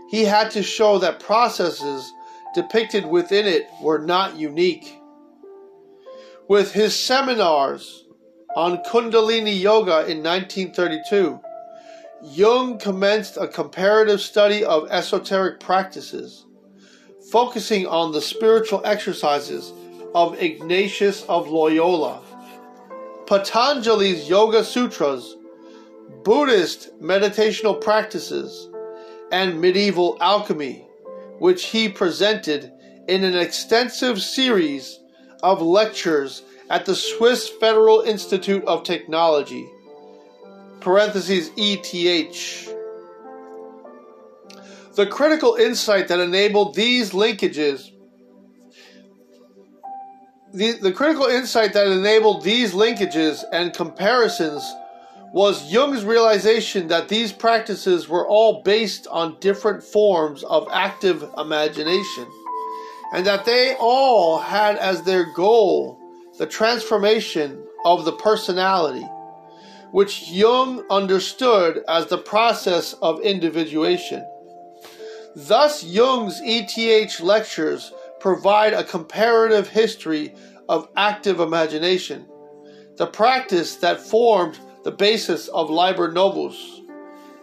he 0.09 0.25
had 0.25 0.51
to 0.53 0.63
show 0.63 0.99
that 0.99 1.21
processes 1.21 2.13
depicted 2.55 3.07
within 3.07 3.47
it 3.47 3.69
were 3.83 3.99
not 3.99 4.37
unique. 4.37 5.01
With 6.49 6.73
his 6.73 6.95
seminars, 6.95 8.05
on 8.57 8.83
Kundalini 8.85 9.61
Yoga 9.61 10.07
in 10.07 10.23
1932, 10.23 11.41
Jung 12.23 12.79
commenced 12.79 13.37
a 13.37 13.47
comparative 13.47 14.21
study 14.21 14.65
of 14.65 14.91
esoteric 14.91 15.61
practices, 15.61 16.47
focusing 17.31 17.87
on 17.87 18.13
the 18.13 18.23
spiritual 18.23 18.81
exercises 18.85 19.73
of 20.15 20.41
Ignatius 20.41 21.25
of 21.25 21.49
Loyola, 21.49 22.23
Patanjali's 23.27 24.29
Yoga 24.29 24.63
Sutras, 24.63 25.35
Buddhist 26.23 26.91
meditational 27.01 27.81
practices, 27.81 28.69
and 29.33 29.61
medieval 29.61 30.17
alchemy, 30.21 30.87
which 31.41 31.65
he 31.65 31.89
presented 31.89 32.73
in 33.09 33.25
an 33.25 33.37
extensive 33.37 34.23
series 34.23 35.01
of 35.43 35.61
lectures 35.61 36.43
at 36.71 36.87
the 36.87 36.95
Swiss 36.95 37.49
Federal 37.49 38.03
Institute 38.03 38.65
of 38.65 38.85
Technology, 38.85 39.67
parentheses 40.79 41.51
ETH. 41.57 42.73
The 44.95 45.07
critical 45.07 45.57
insight 45.57 46.07
that 46.09 46.21
enabled 46.21 46.77
these 46.77 47.11
linkages 47.11 47.91
the, 50.57 50.73
the 50.73 50.93
critical 50.93 51.27
insight 51.27 51.75
that 51.75 51.87
enabled 51.87 52.43
these 52.43 52.73
linkages 52.73 53.45
and 53.53 53.75
comparisons 53.75 54.63
was 55.31 55.71
Jung's 55.71 56.03
realization 56.03 56.89
that 56.89 57.09
these 57.09 57.31
practices 57.31 58.09
were 58.09 58.27
all 58.27 58.63
based 58.63 59.07
on 59.09 59.39
different 59.41 59.83
forms 59.83 60.43
of 60.45 60.67
active 60.73 61.23
imagination, 61.37 62.27
and 63.13 63.27
that 63.27 63.45
they 63.45 63.77
all 63.79 64.39
had 64.39 64.79
as 64.79 65.03
their 65.03 65.31
goal 65.35 65.99
the 66.39 66.47
transformation 66.47 67.63
of 67.85 68.07
the 68.07 68.13
personality, 68.13 69.07
which 69.91 70.31
Jung 70.31 70.87
understood 70.89 71.85
as 71.87 72.07
the 72.07 72.19
process 72.19 72.95
of 72.95 73.21
individuation. 73.21 74.27
Thus, 75.35 75.85
Jung's 75.85 76.41
ETH 76.43 77.21
lectures 77.21 77.93
provide 78.27 78.73
a 78.73 78.83
comparative 78.83 79.69
history 79.69 80.35
of 80.69 80.89
active 80.97 81.39
imagination, 81.39 82.27
the 82.97 83.07
practice 83.07 83.77
that 83.77 84.01
formed 84.01 84.59
the 84.83 84.91
basis 84.91 85.47
of 85.47 85.71
Liber 85.71 86.11
Novus. 86.11 86.81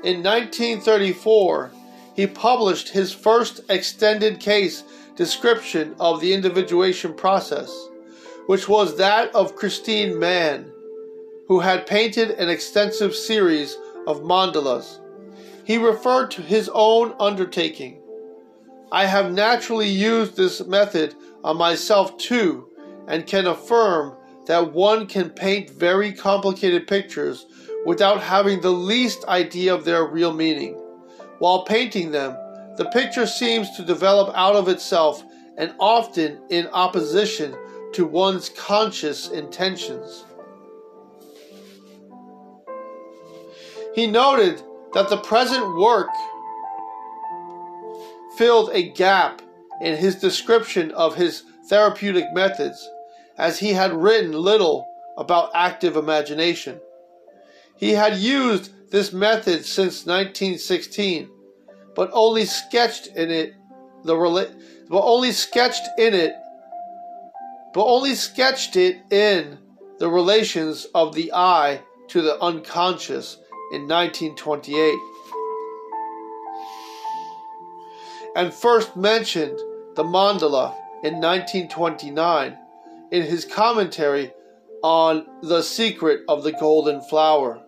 In 0.03 0.21
1934, 0.21 1.71
he 2.17 2.27
published 2.27 2.89
his 2.89 3.13
first 3.13 3.61
extended 3.69 4.41
case 4.41 4.83
description 5.15 5.95
of 6.01 6.19
the 6.19 6.33
individuation 6.33 7.13
process 7.13 7.71
which 8.47 8.67
was 8.67 8.97
that 8.97 9.33
of 9.33 9.55
Kristine 9.55 10.19
Mann, 10.19 10.69
who 11.47 11.61
had 11.61 11.87
painted 11.87 12.31
an 12.31 12.49
extensive 12.49 13.15
series 13.15 13.77
of 14.05 14.19
mandalas. 14.23 14.99
He 15.63 15.77
referred 15.77 16.29
to 16.31 16.41
his 16.41 16.69
own 16.73 17.13
undertaking. 17.21 18.02
I 18.93 19.07
have 19.07 19.33
naturally 19.33 19.87
used 19.89 20.37
this 20.37 20.63
method 20.67 21.15
on 21.43 21.57
myself 21.57 22.15
too, 22.17 22.69
and 23.07 23.25
can 23.25 23.47
affirm 23.47 24.15
that 24.45 24.71
one 24.71 25.07
can 25.07 25.31
paint 25.31 25.71
very 25.71 26.13
complicated 26.13 26.85
pictures 26.85 27.47
without 27.87 28.21
having 28.21 28.61
the 28.61 28.69
least 28.69 29.25
idea 29.25 29.73
of 29.73 29.83
their 29.83 30.05
real 30.05 30.31
meaning. 30.31 30.75
While 31.39 31.65
painting 31.65 32.11
them, 32.11 32.33
the 32.77 32.87
picture 32.93 33.25
seems 33.25 33.75
to 33.77 33.83
develop 33.83 34.31
out 34.37 34.55
of 34.55 34.67
itself 34.67 35.23
and 35.57 35.73
often 35.79 36.39
in 36.51 36.67
opposition 36.67 37.55
to 37.93 38.05
one's 38.05 38.49
conscious 38.49 39.29
intentions. 39.29 40.23
He 43.95 44.05
noted 44.05 44.61
that 44.93 45.09
the 45.09 45.17
present 45.17 45.77
work 45.77 46.09
filled 48.37 48.69
a 48.71 48.91
gap 48.91 49.41
in 49.81 49.97
his 49.97 50.15
description 50.15 50.91
of 50.91 51.15
his 51.15 51.43
therapeutic 51.67 52.25
methods, 52.33 52.89
as 53.37 53.59
he 53.59 53.73
had 53.73 53.93
written 53.93 54.31
little 54.33 54.87
about 55.17 55.51
active 55.55 55.95
imagination. 55.95 56.79
He 57.77 57.91
had 57.91 58.17
used 58.17 58.71
this 58.91 59.11
method 59.11 59.65
since 59.65 60.05
1916, 60.05 61.29
but 61.95 62.09
only 62.13 62.45
sketched 62.45 63.07
in 63.07 63.31
it 63.31 63.55
the 64.03 64.15
but 64.89 65.01
only 65.01 65.31
sketched 65.31 65.87
in 65.97 66.13
it 66.13 66.35
but 67.73 67.85
only 67.85 68.13
sketched 68.13 68.75
it 68.75 68.97
in 69.09 69.57
the 69.97 70.09
relations 70.09 70.85
of 70.93 71.15
the 71.15 71.33
eye 71.33 71.81
to 72.07 72.21
the 72.21 72.39
unconscious 72.41 73.37
in 73.71 73.87
1928, 73.87 74.95
and 78.35 78.53
first 78.53 78.95
mentioned 78.95 79.57
the 79.95 80.03
mandala 80.03 80.73
in 81.03 81.19
1929 81.19 82.57
in 83.11 83.21
his 83.21 83.45
commentary 83.45 84.31
on 84.81 85.25
The 85.41 85.61
Secret 85.61 86.21
of 86.27 86.43
the 86.43 86.51
Golden 86.51 87.01
Flower. 87.01 87.61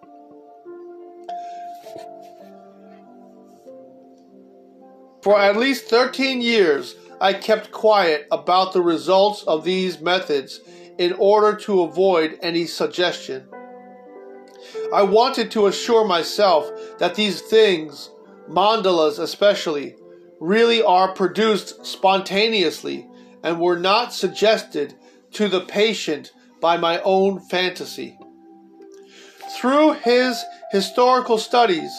For 5.22 5.40
at 5.40 5.58
least 5.58 5.86
13 5.86 6.42
years, 6.42 6.96
I 7.20 7.34
kept 7.34 7.72
quiet 7.72 8.28
about 8.32 8.74
the 8.74 8.82
results 8.82 9.44
of 9.44 9.64
these 9.64 10.00
methods 10.00 10.60
in 10.98 11.14
order 11.14 11.58
to 11.62 11.82
avoid 11.82 12.38
any 12.42 12.66
suggestion. 12.66 13.48
I 14.94 15.04
wanted 15.04 15.52
to 15.52 15.68
assure 15.68 16.06
myself 16.06 16.70
that 17.00 17.16
these 17.16 17.42
things, 17.42 18.10
mandalas 18.50 19.20
especially, 19.20 19.96
really 20.40 20.82
are 20.84 21.14
produced 21.14 21.86
spontaneously 21.86 23.08
and 23.44 23.60
were 23.60 23.80
not 23.80 24.14
suggested 24.14 24.96
to 25.32 25.48
the 25.48 25.62
patient 25.62 26.32
by 26.62 26.78
my 26.78 27.00
own 27.02 27.40
fantasy. 27.40 28.18
Through 29.58 29.94
his 29.94 30.44
historical 30.72 31.38
studies, 31.38 31.92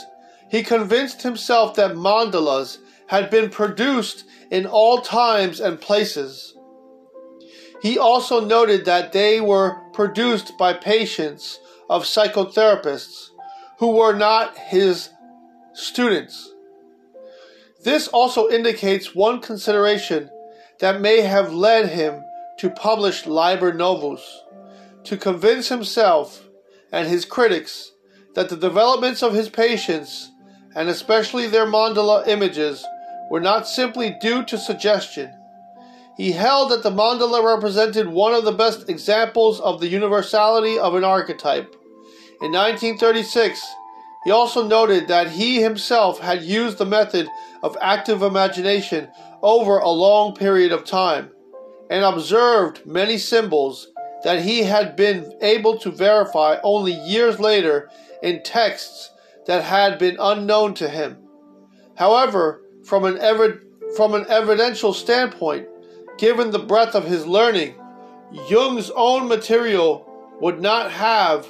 he 0.50 0.62
convinced 0.62 1.22
himself 1.22 1.74
that 1.76 1.92
mandalas 1.92 2.78
had 3.08 3.30
been 3.30 3.50
produced 3.50 4.24
in 4.50 4.66
all 4.66 5.00
times 5.00 5.60
and 5.60 5.80
places. 5.80 6.56
He 7.82 7.98
also 7.98 8.44
noted 8.44 8.84
that 8.84 9.12
they 9.12 9.40
were 9.40 9.76
produced 9.92 10.58
by 10.58 10.72
patients 10.72 11.60
of 11.88 12.04
psychotherapists 12.04 13.30
who 13.78 13.92
were 13.92 14.14
not 14.14 14.56
his 14.56 15.10
students. 15.72 16.52
This 17.86 18.08
also 18.08 18.48
indicates 18.48 19.14
one 19.14 19.40
consideration 19.40 20.28
that 20.80 21.00
may 21.00 21.20
have 21.20 21.54
led 21.54 21.88
him 21.88 22.20
to 22.58 22.68
publish 22.68 23.26
Liber 23.26 23.72
Novus, 23.72 24.42
to 25.04 25.16
convince 25.16 25.68
himself 25.68 26.48
and 26.90 27.06
his 27.06 27.24
critics 27.24 27.92
that 28.34 28.48
the 28.48 28.56
developments 28.56 29.22
of 29.22 29.34
his 29.34 29.48
patients, 29.48 30.32
and 30.74 30.88
especially 30.88 31.46
their 31.46 31.64
mandala 31.64 32.26
images, 32.26 32.84
were 33.30 33.40
not 33.40 33.68
simply 33.68 34.16
due 34.20 34.42
to 34.46 34.58
suggestion. 34.58 35.32
He 36.16 36.32
held 36.32 36.72
that 36.72 36.82
the 36.82 36.90
mandala 36.90 37.40
represented 37.54 38.08
one 38.08 38.34
of 38.34 38.44
the 38.44 38.50
best 38.50 38.88
examples 38.88 39.60
of 39.60 39.78
the 39.78 39.86
universality 39.86 40.76
of 40.76 40.96
an 40.96 41.04
archetype. 41.04 41.72
In 42.42 42.50
1936, 42.50 43.64
he 44.24 44.32
also 44.32 44.66
noted 44.66 45.06
that 45.06 45.30
he 45.30 45.62
himself 45.62 46.18
had 46.18 46.42
used 46.42 46.78
the 46.78 46.84
method 46.84 47.28
of 47.66 47.76
active 47.80 48.22
imagination 48.22 49.08
over 49.42 49.78
a 49.78 49.90
long 49.90 50.36
period 50.36 50.70
of 50.70 50.84
time 50.84 51.28
and 51.90 52.04
observed 52.04 52.86
many 52.86 53.18
symbols 53.18 53.88
that 54.22 54.42
he 54.42 54.62
had 54.62 54.94
been 54.94 55.36
able 55.42 55.76
to 55.76 55.90
verify 55.90 56.58
only 56.62 56.92
years 56.92 57.40
later 57.40 57.90
in 58.22 58.40
texts 58.44 59.10
that 59.46 59.64
had 59.64 59.98
been 59.98 60.16
unknown 60.20 60.74
to 60.74 60.88
him. 60.88 61.18
However, 61.96 62.62
from 62.84 63.04
an, 63.04 63.16
evid- 63.16 63.62
from 63.96 64.14
an 64.14 64.26
evidential 64.28 64.94
standpoint, 64.94 65.66
given 66.18 66.52
the 66.52 66.60
breadth 66.60 66.94
of 66.94 67.04
his 67.04 67.26
learning, 67.26 67.74
Jung's 68.48 68.90
own 68.94 69.26
material 69.26 70.08
would 70.40 70.60
not 70.60 70.92
have 70.92 71.48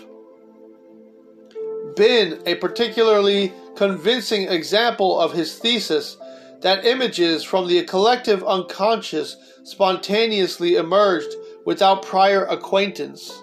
been 1.95 2.43
a 2.47 2.55
particularly 2.55 3.53
convincing 3.77 4.49
example 4.49 5.21
of 5.21 5.33
his 5.33 5.59
thesis 5.59 6.17
that 6.61 6.85
images 6.85 7.45
from 7.45 7.69
the 7.69 7.83
collective 7.85 8.43
unconscious 8.45 9.37
spontaneously 9.65 10.77
emerged 10.77 11.33
without 11.65 12.03
prior 12.03 12.45
acquaintance. 12.45 13.43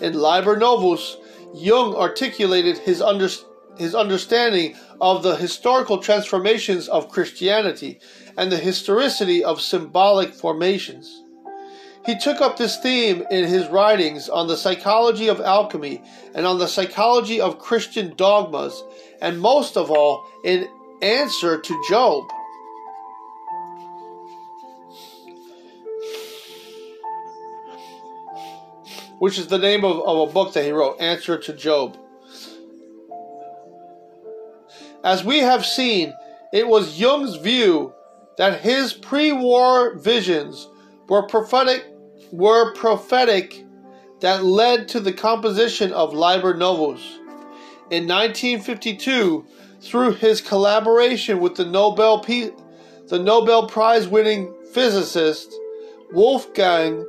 In 0.00 0.14
Liber 0.14 0.56
Novus, 0.56 1.16
Jung 1.54 1.94
articulated 1.94 2.78
his 2.78 3.00
understanding 3.00 3.50
his 3.76 3.94
understanding 3.94 4.76
of 5.00 5.22
the 5.22 5.36
historical 5.36 5.98
transformations 5.98 6.88
of 6.88 7.08
Christianity 7.08 7.98
and 8.36 8.50
the 8.50 8.56
historicity 8.56 9.42
of 9.42 9.60
symbolic 9.60 10.32
formations. 10.32 11.23
He 12.04 12.18
took 12.18 12.42
up 12.42 12.58
this 12.58 12.76
theme 12.76 13.24
in 13.30 13.44
his 13.44 13.66
writings 13.68 14.28
on 14.28 14.46
the 14.46 14.58
psychology 14.58 15.28
of 15.28 15.40
alchemy 15.40 16.02
and 16.34 16.46
on 16.46 16.58
the 16.58 16.68
psychology 16.68 17.40
of 17.40 17.58
Christian 17.58 18.14
dogmas, 18.16 18.84
and 19.22 19.40
most 19.40 19.78
of 19.78 19.90
all 19.90 20.26
in 20.44 20.68
Answer 21.00 21.58
to 21.58 21.84
Job. 21.88 22.24
Which 29.18 29.38
is 29.38 29.46
the 29.46 29.58
name 29.58 29.84
of, 29.84 30.00
of 30.00 30.28
a 30.28 30.32
book 30.32 30.52
that 30.52 30.64
he 30.64 30.72
wrote, 30.72 31.00
Answer 31.00 31.38
to 31.38 31.52
Job. 31.54 31.96
As 35.02 35.24
we 35.24 35.38
have 35.38 35.64
seen, 35.64 36.12
it 36.52 36.68
was 36.68 37.00
Jung's 37.00 37.36
view 37.36 37.94
that 38.36 38.60
his 38.60 38.92
pre-war 38.92 39.94
visions 39.96 40.68
were 41.08 41.26
prophetic 41.26 41.84
were 42.34 42.72
prophetic 42.74 43.64
that 44.20 44.44
led 44.44 44.88
to 44.88 44.98
the 44.98 45.12
composition 45.12 45.92
of 45.92 46.12
Liber 46.12 46.54
Novus. 46.54 47.20
In 47.90 48.08
1952, 48.08 49.44
through 49.80 50.14
his 50.14 50.40
collaboration 50.40 51.38
with 51.38 51.54
the 51.54 51.64
Nobel 51.64 52.20
the 52.20 53.18
Nobel 53.18 53.68
Prize 53.68 54.08
winning 54.08 54.52
physicist 54.72 55.54
Wolfgang 56.12 57.06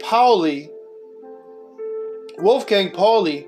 Pauli, 0.00 0.70
Wolfgang 2.38 2.90
Pauli, 2.90 3.46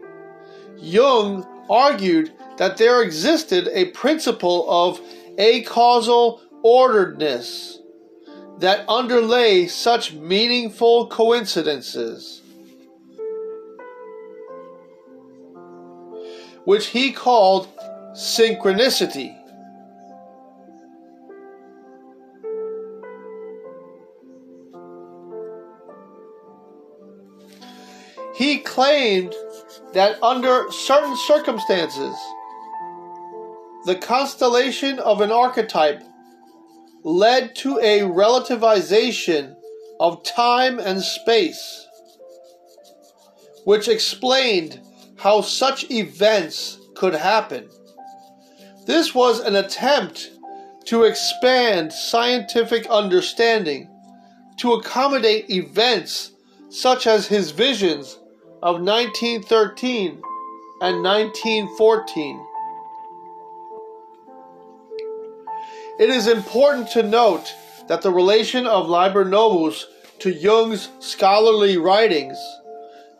Jung 0.76 1.46
argued 1.70 2.32
that 2.58 2.76
there 2.76 3.02
existed 3.02 3.68
a 3.72 3.86
principle 3.86 4.68
of 4.68 5.00
acausal 5.38 6.42
orderedness 6.62 7.75
that 8.58 8.88
underlay 8.88 9.66
such 9.66 10.14
meaningful 10.14 11.08
coincidences, 11.08 12.42
which 16.64 16.86
he 16.86 17.12
called 17.12 17.68
synchronicity. 18.14 19.36
He 28.34 28.58
claimed 28.58 29.34
that 29.94 30.22
under 30.22 30.70
certain 30.70 31.16
circumstances, 31.26 32.14
the 33.86 33.94
constellation 33.94 34.98
of 34.98 35.20
an 35.20 35.30
archetype 35.30 36.02
led 37.06 37.54
to 37.54 37.78
a 37.78 38.00
relativization 38.00 39.54
of 40.00 40.24
time 40.24 40.80
and 40.80 41.00
space, 41.00 41.86
which 43.64 43.86
explained 43.86 44.80
how 45.16 45.40
such 45.40 45.88
events 45.88 46.78
could 46.96 47.14
happen. 47.14 47.68
This 48.86 49.14
was 49.14 49.38
an 49.38 49.54
attempt 49.54 50.32
to 50.86 51.04
expand 51.04 51.92
scientific 51.92 52.88
understanding 52.88 53.88
to 54.56 54.72
accommodate 54.72 55.48
events 55.48 56.32
such 56.70 57.06
as 57.06 57.28
his 57.28 57.52
visions 57.52 58.18
of 58.64 58.80
1913 58.80 60.20
and 60.80 61.02
1914. 61.04 62.45
It 65.98 66.10
is 66.10 66.26
important 66.26 66.90
to 66.90 67.02
note 67.02 67.54
that 67.88 68.02
the 68.02 68.12
relation 68.12 68.66
of 68.66 68.88
Liber 68.88 69.24
Novus 69.24 69.86
to 70.18 70.30
Jung's 70.30 70.90
scholarly 70.98 71.78
writings 71.78 72.38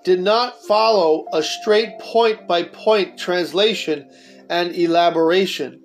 did 0.04 0.20
not 0.20 0.62
follow 0.64 1.26
a 1.32 1.42
straight 1.42 1.98
point 1.98 2.46
by 2.46 2.64
point 2.64 3.18
translation 3.18 4.10
and 4.50 4.76
elaboration. 4.76 5.82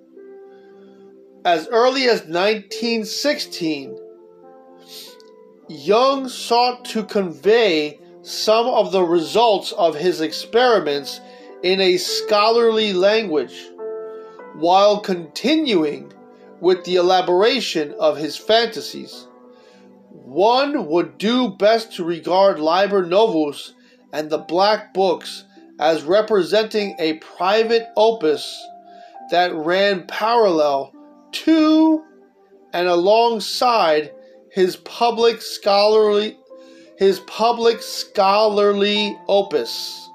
As 1.46 1.66
early 1.68 2.04
as 2.04 2.20
1916, 2.20 3.98
Jung 5.68 6.28
sought 6.28 6.84
to 6.86 7.04
convey 7.04 7.98
some 8.20 8.66
of 8.66 8.92
the 8.92 9.02
results 9.02 9.72
of 9.72 9.96
his 9.96 10.20
experiments 10.20 11.20
in 11.62 11.80
a 11.80 11.96
scholarly 11.96 12.92
language 12.92 13.58
while 14.56 15.00
continuing 15.00 16.11
with 16.62 16.84
the 16.84 16.94
elaboration 16.94 17.92
of 17.98 18.16
his 18.16 18.36
fantasies. 18.36 19.26
One 20.10 20.86
would 20.86 21.18
do 21.18 21.48
best 21.48 21.94
to 21.96 22.04
regard 22.04 22.60
Liber 22.60 23.04
Novus 23.04 23.74
and 24.12 24.30
the 24.30 24.38
Black 24.38 24.94
Books 24.94 25.44
as 25.80 26.04
representing 26.04 26.94
a 27.00 27.14
private 27.14 27.88
opus 27.96 28.64
that 29.32 29.52
ran 29.52 30.06
parallel 30.06 30.94
to 31.32 32.04
and 32.72 32.86
alongside 32.86 34.12
his 34.52 34.76
public 34.76 35.42
scholarly 35.42 36.38
his 36.96 37.18
public 37.20 37.82
scholarly 37.82 39.18
opus. 39.26 40.08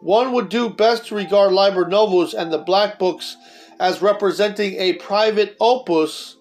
One 0.00 0.32
would 0.32 0.48
do 0.48 0.68
best 0.68 1.06
to 1.06 1.14
regard 1.14 1.52
Liber 1.52 1.86
Novus 1.86 2.34
and 2.34 2.52
the 2.52 2.58
Black 2.58 2.98
Books 2.98 3.36
as 3.80 4.02
representing 4.02 4.74
a 4.76 4.94
private 4.94 5.56
opus 5.60 6.36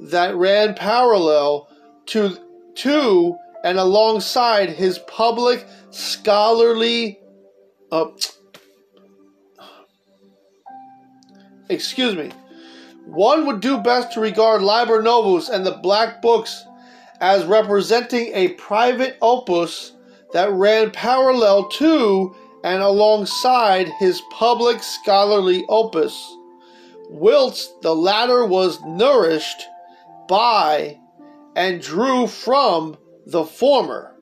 that 0.00 0.34
ran 0.36 0.74
parallel 0.74 1.68
to, 2.06 2.36
to 2.76 3.36
and 3.64 3.78
alongside 3.78 4.70
his 4.70 4.98
public 4.98 5.66
scholarly 5.90 7.18
uh, 7.90 8.06
excuse 11.68 12.14
me. 12.14 12.30
One 13.06 13.46
would 13.46 13.60
do 13.60 13.78
best 13.78 14.12
to 14.12 14.20
regard 14.20 14.62
Liber 14.62 15.02
Novus 15.02 15.48
and 15.48 15.64
the 15.64 15.78
Black 15.82 16.20
Books 16.20 16.64
as 17.20 17.44
representing 17.44 18.32
a 18.34 18.48
private 18.54 19.16
opus 19.22 19.92
that 20.32 20.50
ran 20.52 20.90
parallel 20.90 21.68
to 21.68 22.34
and 22.64 22.82
alongside 22.82 23.88
his 24.00 24.20
public 24.32 24.82
scholarly 24.82 25.64
opus, 25.68 26.36
whilst 27.08 27.80
the 27.82 27.94
latter 27.94 28.44
was 28.44 28.80
nourished 28.82 29.62
by 30.28 30.98
and 31.54 31.80
drew 31.80 32.26
from 32.26 32.96
the 33.26 33.44
former. 33.44 34.14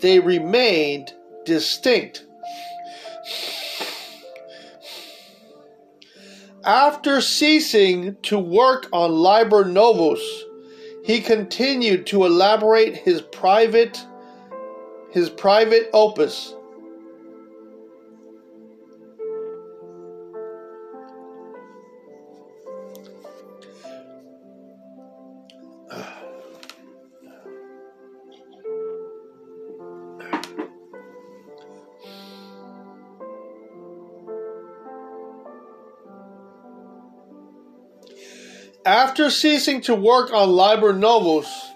They 0.00 0.18
remained 0.18 1.12
distinct. 1.44 2.24
After 6.64 7.20
ceasing 7.20 8.16
to 8.22 8.38
work 8.38 8.86
on 8.92 9.12
Liber 9.12 9.64
Novus, 9.64 10.20
he 11.04 11.20
continued 11.20 12.06
to 12.08 12.24
elaborate 12.24 12.96
his 12.96 13.22
private 13.22 13.98
his 15.10 15.28
private 15.28 15.90
opus 15.92 16.54
After 38.86 39.28
ceasing 39.28 39.82
to 39.82 39.94
work 39.94 40.32
on 40.32 40.50
Liber 40.50 40.94
Novus, 40.94 41.70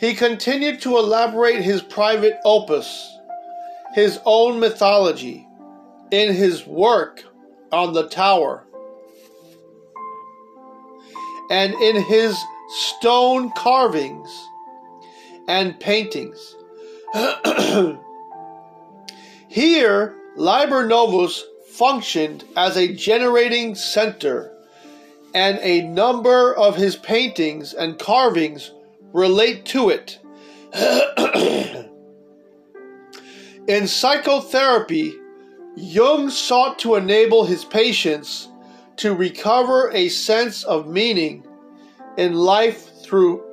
he 0.00 0.14
continued 0.14 0.80
to 0.82 0.96
elaborate 0.96 1.60
his 1.60 1.82
private 1.82 2.38
opus, 2.42 3.18
his 3.94 4.18
own 4.24 4.58
mythology, 4.58 5.46
in 6.10 6.34
his 6.34 6.66
work 6.66 7.22
on 7.70 7.92
the 7.92 8.08
tower, 8.08 8.64
and 11.50 11.74
in 11.74 12.02
his 12.02 12.34
stone 12.68 13.50
carvings 13.50 14.30
and 15.48 15.78
paintings. 15.78 16.56
Here, 19.48 20.16
Liber 20.36 20.86
Novus 20.86 21.44
functioned 21.72 22.44
as 22.56 22.78
a 22.78 22.94
generating 22.94 23.74
center 23.74 24.57
and 25.34 25.58
a 25.60 25.82
number 25.82 26.54
of 26.54 26.76
his 26.76 26.96
paintings 26.96 27.74
and 27.74 27.98
carvings 27.98 28.72
relate 29.12 29.64
to 29.66 29.90
it. 29.90 30.18
In 33.68 33.86
psychotherapy, 33.86 35.14
Jung 35.76 36.30
sought 36.30 36.78
to 36.80 36.94
enable 36.94 37.44
his 37.44 37.64
patients 37.64 38.48
to 38.96 39.14
recover 39.14 39.90
a 39.92 40.08
sense 40.08 40.64
of 40.64 40.88
meaning 40.88 41.46
in 42.16 42.34
life 42.34 43.02
through 43.02 43.44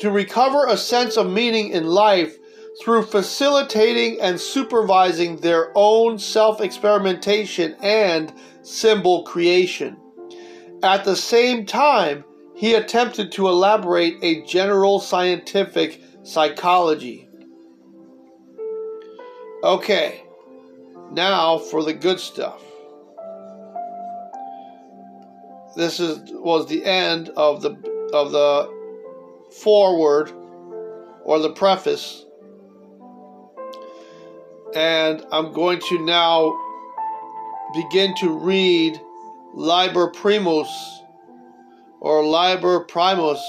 to 0.00 0.10
recover 0.10 0.66
a 0.66 0.76
sense 0.76 1.16
of 1.16 1.30
meaning 1.30 1.70
in 1.70 1.86
life 1.86 2.36
through 2.82 3.02
facilitating 3.02 4.20
and 4.20 4.38
supervising 4.38 5.36
their 5.38 5.72
own 5.74 6.18
self 6.18 6.60
experimentation 6.60 7.74
and 7.80 8.32
symbol 8.66 9.22
creation. 9.22 9.96
At 10.82 11.04
the 11.04 11.16
same 11.16 11.66
time, 11.66 12.24
he 12.54 12.74
attempted 12.74 13.32
to 13.32 13.48
elaborate 13.48 14.16
a 14.22 14.42
general 14.42 14.98
scientific 14.98 16.02
psychology. 16.22 17.28
Okay, 19.62 20.24
now 21.12 21.58
for 21.58 21.82
the 21.82 21.94
good 21.94 22.18
stuff. 22.18 22.60
This 25.76 26.00
is 26.00 26.18
was 26.32 26.66
the 26.66 26.84
end 26.84 27.28
of 27.36 27.62
the 27.62 27.70
of 28.12 28.32
the 28.32 28.72
foreword 29.60 30.32
or 31.24 31.38
the 31.38 31.52
preface. 31.52 32.24
And 34.74 35.24
I'm 35.30 35.52
going 35.52 35.80
to 35.88 35.98
now 36.04 36.58
begin 37.74 38.14
to 38.16 38.30
read 38.30 39.00
Liber 39.54 40.08
Primus 40.08 41.02
or 42.00 42.24
Liber 42.24 42.80
Primus. 42.80 43.42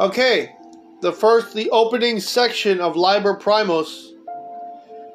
Okay. 0.00 0.56
The 1.02 1.12
first, 1.12 1.54
the 1.54 1.68
opening 1.70 2.20
section 2.20 2.80
of 2.80 2.96
Liber 2.96 3.34
Primus, 3.34 4.12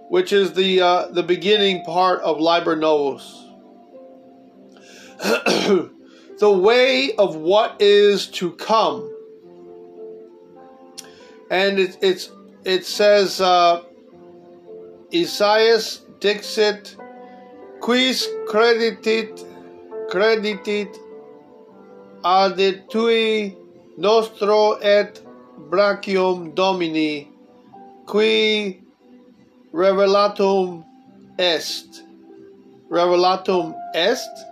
which 0.10 0.32
is 0.32 0.54
the 0.54 0.80
uh, 0.82 1.08
the 1.08 1.24
beginning 1.24 1.84
part 1.84 2.22
of 2.22 2.40
Liber 2.40 2.76
Novus. 2.76 3.46
the 5.24 6.52
way 6.52 7.16
of 7.16 7.36
what 7.36 7.76
is 7.80 8.28
to 8.28 8.52
come. 8.52 9.12
And 11.50 11.80
it, 11.80 11.98
it's 12.02 12.30
it 12.64 12.86
says 12.86 13.42
uh, 13.42 13.84
Isaias 15.12 16.02
dixit 16.20 16.96
quis 17.80 18.28
creditit 18.48 19.44
creditit 20.12 20.96
ad 22.24 22.90
tui 22.90 23.58
nostro 23.98 24.74
et 24.74 25.22
brachium 25.70 26.54
domini 26.54 27.28
qui 28.06 28.82
revelatum 29.74 30.86
est. 31.40 32.04
Revelatum 32.90 33.74
est? 33.94 34.46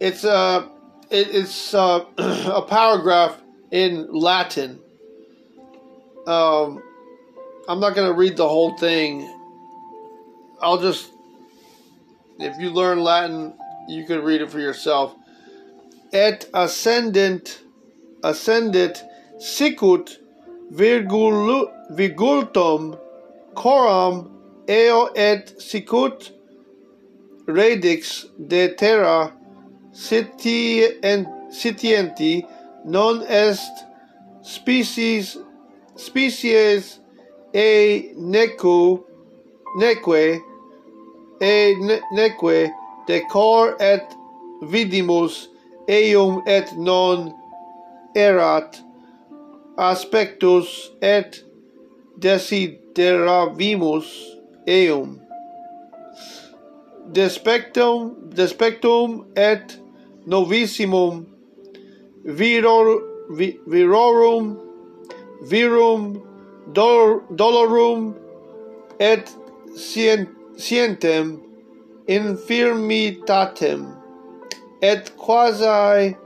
It's 0.00 0.24
a 0.24 0.70
it, 1.10 1.28
it's 1.34 1.74
a, 1.74 2.06
a 2.18 2.62
paragraph 2.62 3.40
in 3.70 4.08
latin. 4.12 4.78
Um 6.26 6.82
i'm 7.68 7.80
not 7.80 7.94
going 7.94 8.08
to 8.10 8.14
read 8.14 8.36
the 8.36 8.48
whole 8.48 8.76
thing. 8.78 9.34
I'll 10.60 10.80
just 10.80 11.10
if 12.38 12.58
you 12.58 12.70
learn 12.70 13.00
latin 13.00 13.54
you 13.88 14.04
can 14.04 14.22
read 14.22 14.42
it 14.42 14.50
for 14.50 14.60
yourself 14.60 15.14
et 16.12 16.48
ascendent 16.54 17.58
ascendit 18.22 19.02
sicut 19.38 20.18
virgul 20.70 21.70
virgultum 21.90 22.96
coram 23.54 24.30
eo 24.68 25.08
et 25.14 25.54
sicut 25.58 26.32
radix 27.46 28.26
de 28.38 28.68
terra 28.68 29.32
siti 29.92 30.84
en 31.02 31.26
sitienti 31.50 32.46
non 32.84 33.22
est 33.28 33.84
species 34.42 35.36
species 35.96 37.00
e 37.54 38.12
necu 38.16 39.04
neque 39.76 40.40
e 41.40 41.74
ne, 41.80 42.00
neque 42.12 42.70
decor 43.06 43.76
et 43.80 44.04
vidimus 44.62 45.48
eum 45.88 46.42
et 46.46 46.76
non 46.76 47.34
erat 48.14 48.80
aspectus 49.76 50.90
et 51.00 51.44
desideravimus 52.18 54.08
eum 54.66 55.20
despectum 57.12 58.14
despectum 58.34 59.24
et 59.36 59.78
novissimum 60.26 61.26
viror 62.24 63.02
vi, 63.30 63.58
virorum 63.66 64.58
virum 65.42 66.22
dolor, 66.74 67.22
dolorum 67.30 68.14
et 68.98 69.30
scientem 69.76 71.40
infirmitatem 72.08 73.97
et 74.82 75.16
quasi 75.16 76.16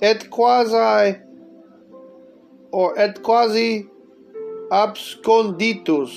et 0.00 0.30
quasi 0.30 1.16
or 2.72 2.94
et 2.98 3.22
quasi 3.22 3.86
absconditus 4.70 6.12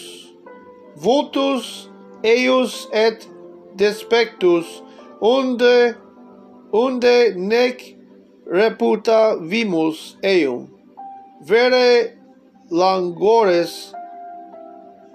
vultus 0.96 1.90
eius 2.24 2.88
et 2.94 3.28
despectus 3.76 4.82
unde 5.22 5.96
unde 6.72 7.36
nec 7.36 7.96
reputa 8.46 9.36
vimus 9.42 10.18
eum 10.24 10.68
vere 11.42 12.18
langores 12.70 13.94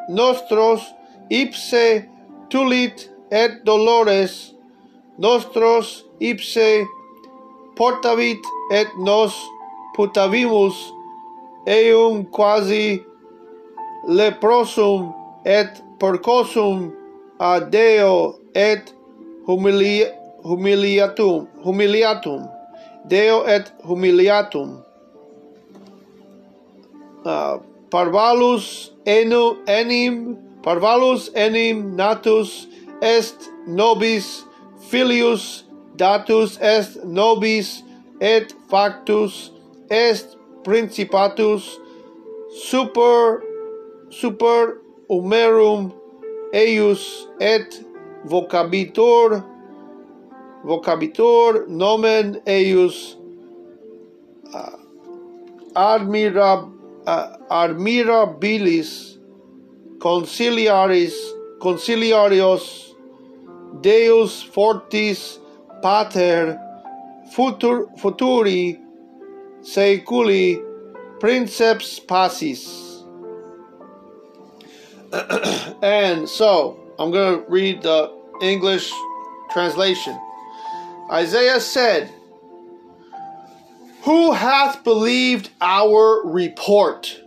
nostros 0.08 0.82
ipse 1.30 2.08
tulit 2.50 3.08
et 3.30 3.64
dolores 3.64 4.54
nostros 5.18 6.04
ipse 6.20 6.86
portavit 7.76 8.42
et 8.72 8.88
nos 8.98 9.34
putavimus 9.94 10.76
eum 11.66 12.24
quasi 12.24 13.02
leprosum 14.06 15.12
et 15.44 15.82
porcosum 15.98 16.92
a 17.38 17.60
Deo 17.60 18.38
et 18.54 18.94
humili 19.46 20.06
humiliatum 20.44 21.46
humiliatum. 21.64 22.48
Deo 23.08 23.44
et 23.46 23.72
humiliatum. 23.84 24.82
Uh, 27.24 27.58
parvalus 27.90 28.90
enu 29.06 29.58
enim 29.66 30.36
parvalus 30.62 31.30
enim 31.34 31.96
natus 31.96 32.66
est 33.02 33.50
nobis 33.66 34.44
filius 34.78 35.64
datus 35.96 36.58
est 36.60 37.04
nobis 37.04 37.82
et 38.20 38.54
factus 38.70 39.52
est 39.90 40.36
principatus 40.64 41.78
super 42.50 43.42
super 44.10 44.78
umerum 45.10 45.92
eius 46.52 47.28
et 47.40 47.84
vocabitur 48.24 49.42
vocabitur 50.64 51.66
nomen 51.68 52.40
eius 52.46 53.16
uh, 54.54 54.78
admirab 55.74 56.70
uh, 57.06 57.36
admirabilis 57.50 59.18
conciliaris 59.98 61.14
conciliarios 61.60 62.87
deus 63.80 64.42
fortis 64.42 65.38
pater 65.82 66.58
futur, 67.32 67.86
futuri 67.98 68.80
seculi 69.62 70.62
princeps 71.20 72.00
passis 72.00 72.88
and 75.82 76.28
so 76.28 76.78
I'm 76.98 77.10
going 77.10 77.42
to 77.42 77.50
read 77.50 77.82
the 77.82 78.12
English 78.42 78.92
translation. 79.50 80.18
Isaiah 81.10 81.60
said, 81.60 82.12
Who 84.02 84.32
hath 84.32 84.84
believed 84.84 85.50
our 85.60 86.26
report? 86.26 87.22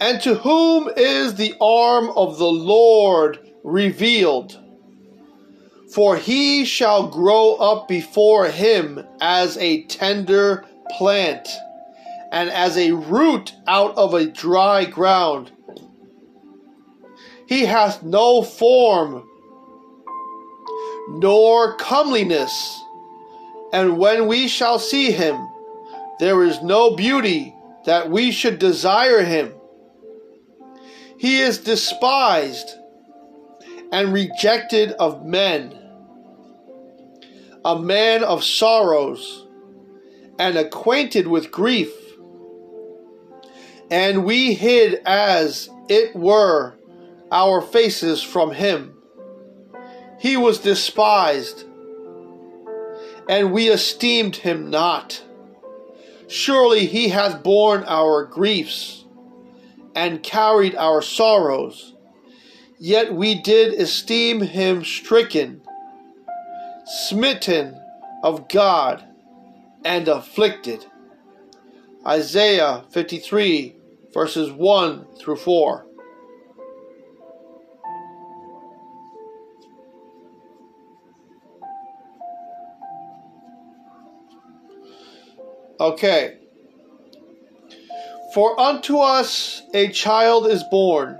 And 0.00 0.20
to 0.22 0.34
whom 0.34 0.90
is 0.96 1.34
the 1.34 1.54
arm 1.60 2.10
of 2.16 2.38
the 2.38 2.50
Lord 2.50 3.38
revealed? 3.62 4.58
For 5.94 6.16
he 6.16 6.64
shall 6.64 7.08
grow 7.08 7.54
up 7.54 7.88
before 7.88 8.46
him 8.46 9.04
as 9.20 9.56
a 9.56 9.82
tender 9.84 10.64
plant, 10.96 11.48
and 12.30 12.48
as 12.48 12.76
a 12.76 12.92
root 12.92 13.54
out 13.66 13.96
of 13.96 14.14
a 14.14 14.26
dry 14.26 14.84
ground. 14.84 15.50
He 17.46 17.64
hath 17.64 18.04
no 18.04 18.42
form, 18.42 19.28
nor 21.08 21.76
comeliness. 21.76 22.80
And 23.72 23.98
when 23.98 24.28
we 24.28 24.46
shall 24.46 24.78
see 24.78 25.10
him, 25.10 25.48
there 26.20 26.44
is 26.44 26.62
no 26.62 26.94
beauty 26.94 27.54
that 27.86 28.10
we 28.10 28.30
should 28.30 28.60
desire 28.60 29.24
him. 29.24 29.52
He 31.18 31.40
is 31.40 31.58
despised 31.58 32.76
and 33.92 34.12
rejected 34.12 34.92
of 34.92 35.24
men, 35.24 35.76
a 37.64 37.78
man 37.78 38.24
of 38.24 38.44
sorrows 38.44 39.46
and 40.38 40.56
acquainted 40.56 41.26
with 41.26 41.50
grief. 41.50 41.92
And 43.90 44.24
we 44.24 44.54
hid 44.54 45.02
as 45.04 45.68
it 45.88 46.16
were 46.16 46.74
our 47.32 47.60
faces 47.60 48.22
from 48.22 48.52
him. 48.52 48.96
He 50.18 50.36
was 50.36 50.58
despised, 50.58 51.64
and 53.28 53.52
we 53.52 53.68
esteemed 53.68 54.36
him 54.36 54.70
not. 54.70 55.22
Surely 56.28 56.86
he 56.86 57.08
hath 57.08 57.42
borne 57.42 57.84
our 57.86 58.24
griefs 58.24 59.04
and 59.94 60.22
carried 60.22 60.76
our 60.76 61.02
sorrows, 61.02 61.94
yet 62.80 63.12
we 63.14 63.34
did 63.34 63.74
esteem 63.74 64.40
him 64.40 64.82
stricken, 64.84 65.60
smitten 66.86 67.78
of 68.24 68.48
God, 68.48 69.04
and 69.84 70.08
afflicted. 70.08 70.86
Isaiah 72.06 72.84
53, 72.90 73.76
verses 74.12 74.50
1 74.50 75.06
through 75.18 75.36
4. 75.36 75.86
Okay. 85.78 86.38
For 88.34 88.58
unto 88.60 88.98
us 88.98 89.62
a 89.74 89.88
child 89.88 90.46
is 90.46 90.62
born, 90.70 91.18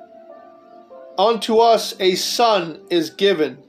unto 1.20 1.58
us 1.58 1.94
a 2.00 2.14
son 2.14 2.80
is 2.90 3.10
given, 3.10 3.62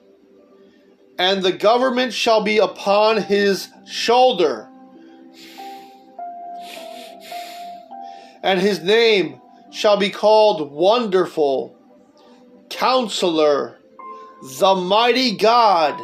and 1.20 1.44
the 1.44 1.52
government 1.52 2.14
shall 2.14 2.42
be 2.42 2.58
upon 2.58 3.22
his 3.22 3.68
shoulder. 3.86 4.68
And 8.44 8.60
his 8.60 8.82
name 8.82 9.42
shall 9.72 9.98
be 9.98 10.10
called 10.10 10.72
Wonderful, 10.72 11.78
Counselor, 12.70 13.78
the 14.60 14.76
Mighty 14.76 15.36
God, 15.36 16.00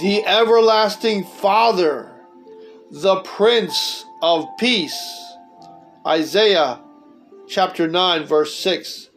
the 0.00 0.26
Everlasting 0.26 1.24
Father 1.24 2.08
the 2.90 3.16
Prince 3.20 4.04
of 4.22 4.46
Peace. 4.58 5.34
Isaiah 6.06 6.80
chapter 7.46 7.86
9, 7.86 8.24
verse 8.24 8.54
6. 8.54 9.07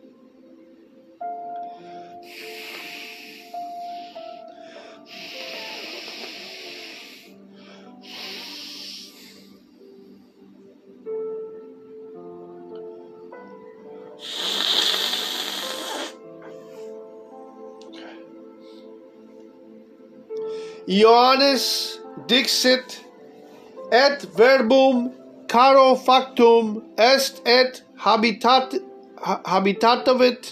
Ioannis 20.92 22.00
dixit 22.28 23.00
et 23.94 24.26
verbum 24.36 25.12
caro 25.48 25.96
factum 25.96 26.84
est 26.98 27.42
et 27.46 27.82
habitat 27.96 28.74
habitatavit 29.46 30.50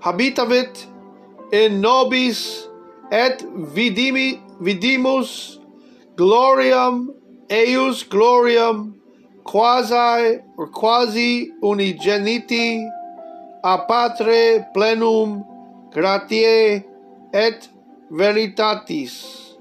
habitavit 0.00 0.86
in 1.52 1.80
nobis 1.80 2.68
et 3.10 3.42
vidimi 3.74 4.28
vidimus 4.60 5.58
gloriam 6.16 7.08
eius 7.50 8.04
gloriam 8.04 8.94
quasi 9.42 10.38
or 10.56 10.68
quasi 10.68 11.50
unigeniti 11.62 12.86
a 13.64 13.74
patre 13.88 14.70
plenum 14.72 15.42
gratiae 15.90 16.84
et 17.32 17.68
veritatis. 18.10 19.54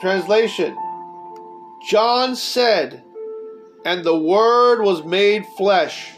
Translation 0.00 0.76
John 1.88 2.34
said, 2.34 3.04
And 3.84 4.04
the 4.04 4.16
Word 4.16 4.82
was 4.82 5.04
made 5.04 5.44
flesh 5.58 6.10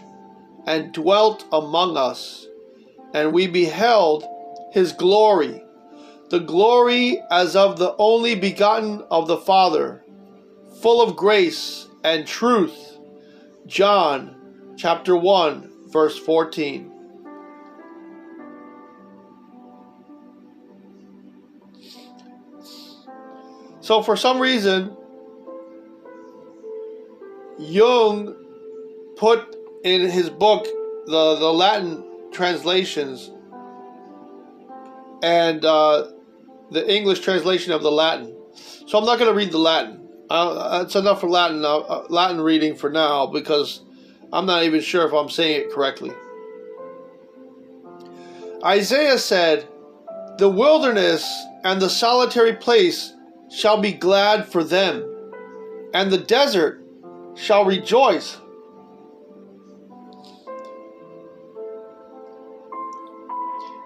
and 0.64 0.93
dwelt 0.93 1.45
among 1.53 1.97
us, 1.97 2.47
and 3.12 3.33
we 3.33 3.49
beheld 3.49 4.25
his 4.73 4.93
glory, 4.93 5.62
the 6.31 6.39
glory 6.39 7.21
as 7.31 7.57
of 7.57 7.79
the 7.79 7.97
only 7.99 8.37
begotten 8.37 9.03
of 9.11 9.27
the 9.27 9.39
Father, 9.39 10.05
full 10.81 11.03
of 11.03 11.17
grace 11.17 11.89
and 12.05 12.27
truth. 12.27 12.99
John 13.67 14.75
chapter 14.77 15.17
1, 15.17 15.91
verse 15.91 16.19
14. 16.19 16.95
So, 23.87 24.03
for 24.03 24.16
some 24.16 24.41
reason, 24.41 24.97
Jung 27.57 28.34
put 29.14 29.55
in 29.84 30.11
his 30.11 30.28
book 30.28 30.64
the, 31.07 31.37
the 31.37 31.53
Latin 31.53 32.05
translations 32.32 33.30
and 35.22 35.64
uh, 35.64 36.11
the 36.72 36.93
English 36.93 37.20
translation 37.20 37.72
of 37.72 37.84
the 37.84 37.93
Latin. 37.93 38.37
So 38.89 38.99
I'm 38.99 39.05
not 39.05 39.20
going 39.20 39.30
to 39.30 39.37
read 39.37 39.53
the 39.53 39.59
Latin. 39.59 40.05
Uh, 40.28 40.82
it's 40.84 40.97
enough 40.97 41.20
for 41.20 41.28
Latin 41.28 41.64
uh, 41.64 41.76
uh, 41.76 42.07
Latin 42.09 42.41
reading 42.41 42.74
for 42.74 42.91
now 42.91 43.28
because 43.28 43.82
I'm 44.32 44.47
not 44.47 44.64
even 44.64 44.80
sure 44.80 45.07
if 45.07 45.12
I'm 45.12 45.30
saying 45.30 45.61
it 45.61 45.70
correctly. 45.70 46.11
Isaiah 48.64 49.18
said, 49.18 49.68
"The 50.39 50.49
wilderness 50.49 51.24
and 51.62 51.80
the 51.80 51.89
solitary 51.89 52.55
place 52.55 53.12
shall 53.51 53.80
be 53.80 53.92
glad 53.92 54.47
for 54.47 54.64
them, 54.64 55.05
and 55.94 56.11
the 56.11 56.18
desert 56.18 56.82
shall 57.34 57.64
rejoice." 57.64 58.38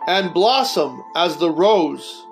And 0.06 0.34
blossom 0.34 1.02
as 1.14 1.36
the 1.36 1.50
rose. 1.50 2.26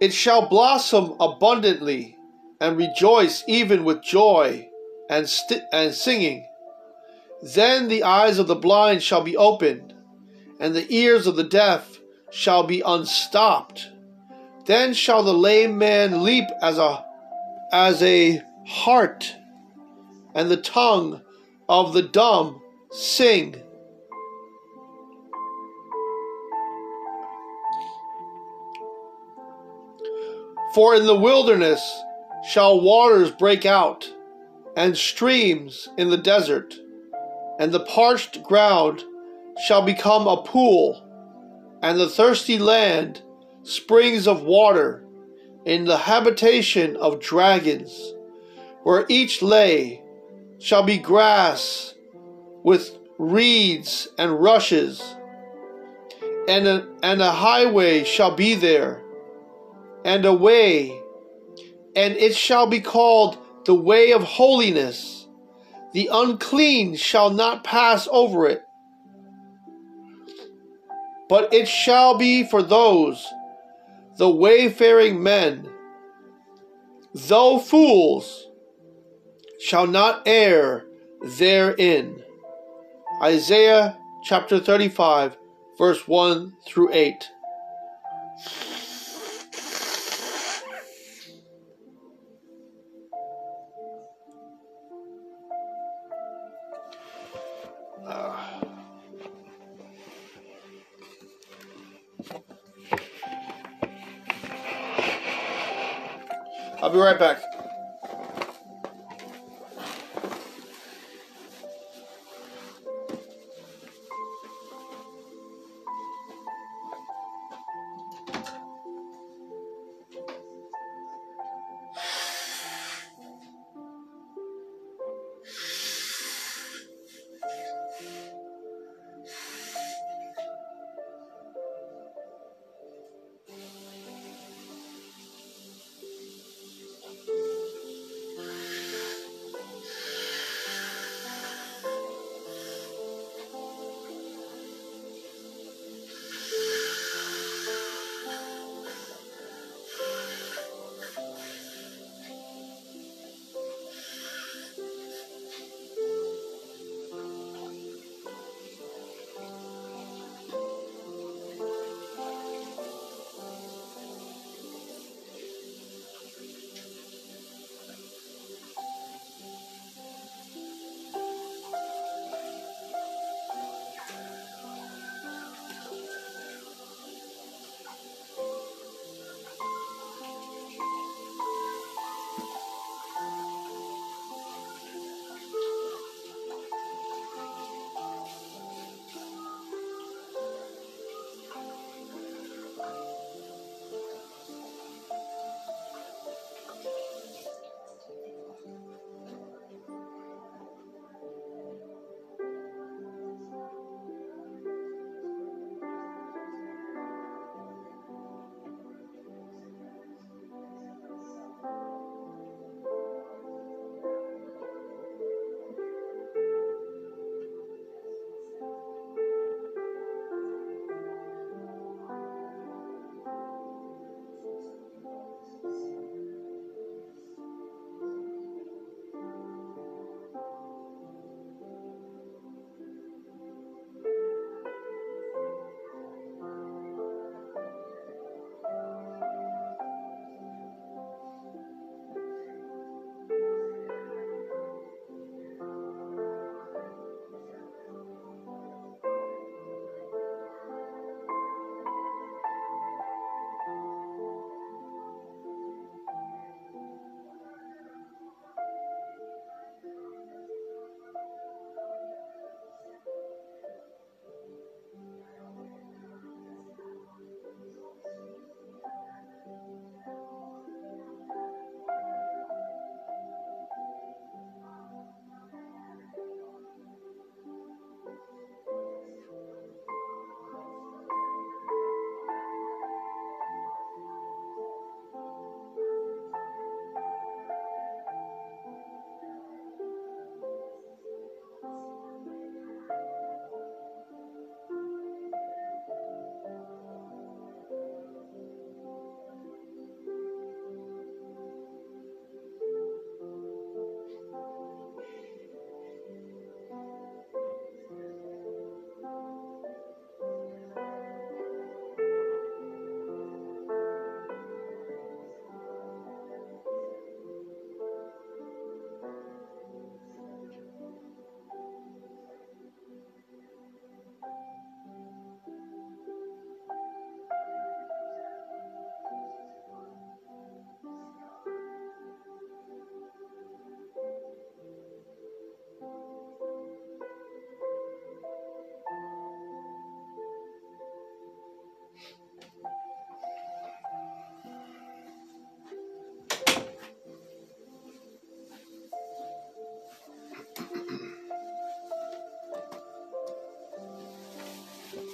It 0.00 0.12
shall 0.12 0.48
blossom 0.48 1.14
abundantly 1.20 2.18
and 2.60 2.76
rejoice 2.76 3.44
even 3.46 3.84
with 3.84 4.02
joy 4.02 4.68
and, 5.08 5.28
st- 5.28 5.62
and 5.72 5.94
singing. 5.94 6.46
Then 7.42 7.88
the 7.88 8.02
eyes 8.02 8.38
of 8.38 8.46
the 8.46 8.54
blind 8.56 9.02
shall 9.02 9.22
be 9.22 9.36
opened, 9.36 9.94
and 10.60 10.74
the 10.74 10.86
ears 10.92 11.26
of 11.26 11.36
the 11.36 11.44
deaf 11.44 11.98
shall 12.30 12.62
be 12.62 12.82
unstopped. 12.84 13.90
Then 14.66 14.94
shall 14.94 15.22
the 15.22 15.32
lame 15.32 15.78
man 15.78 16.24
leap 16.24 16.48
as 16.60 16.78
a 16.78 17.04
as 17.72 18.02
a 18.02 18.42
hart, 18.66 19.36
and 20.34 20.50
the 20.50 20.56
tongue 20.56 21.22
of 21.68 21.92
the 21.92 22.02
dumb 22.02 22.60
sing. 22.90 23.54
For 30.74 30.94
in 30.94 31.06
the 31.06 31.18
wilderness 31.18 31.80
shall 32.50 32.80
waters 32.80 33.30
break 33.30 33.64
out, 33.64 34.12
and 34.76 34.96
streams 34.96 35.88
in 35.96 36.10
the 36.10 36.18
desert, 36.18 36.74
and 37.58 37.72
the 37.72 37.80
parched 37.80 38.42
ground 38.42 39.04
shall 39.64 39.82
become 39.82 40.26
a 40.26 40.42
pool, 40.42 41.02
and 41.82 41.98
the 41.98 42.08
thirsty 42.08 42.58
land 42.58 43.22
springs 43.66 44.28
of 44.28 44.42
water 44.42 45.04
in 45.64 45.84
the 45.84 45.96
habitation 45.96 46.96
of 46.96 47.20
dragons, 47.20 48.14
where 48.84 49.04
each 49.08 49.42
lay 49.42 50.00
shall 50.60 50.84
be 50.84 50.98
grass 50.98 51.94
with 52.62 52.96
reeds 53.18 54.08
and 54.18 54.40
rushes, 54.40 55.02
and 56.48 56.66
a, 56.68 56.86
and 57.02 57.20
a 57.20 57.32
highway 57.32 58.04
shall 58.04 58.34
be 58.34 58.54
there 58.54 59.02
and 60.04 60.24
a 60.24 60.32
way, 60.32 60.96
and 61.96 62.14
it 62.14 62.36
shall 62.36 62.68
be 62.68 62.80
called 62.80 63.36
the 63.64 63.74
way 63.74 64.12
of 64.12 64.22
holiness. 64.22 65.26
The 65.92 66.08
unclean 66.12 66.94
shall 66.94 67.30
not 67.30 67.64
pass 67.64 68.06
over 68.12 68.46
it, 68.46 68.62
but 71.28 71.52
it 71.52 71.66
shall 71.66 72.16
be 72.16 72.44
for 72.44 72.62
those, 72.62 73.26
the 74.16 74.28
wayfaring 74.30 75.22
men, 75.22 75.68
though 77.14 77.58
fools, 77.58 78.48
shall 79.60 79.86
not 79.86 80.22
err 80.26 80.86
therein. 81.38 82.22
Isaiah 83.22 83.96
chapter 84.24 84.58
35, 84.58 85.36
verse 85.78 86.06
1 86.06 86.54
through 86.66 86.92
8. 86.92 87.14
Be 106.96 107.02
right 107.02 107.18
back. 107.18 107.55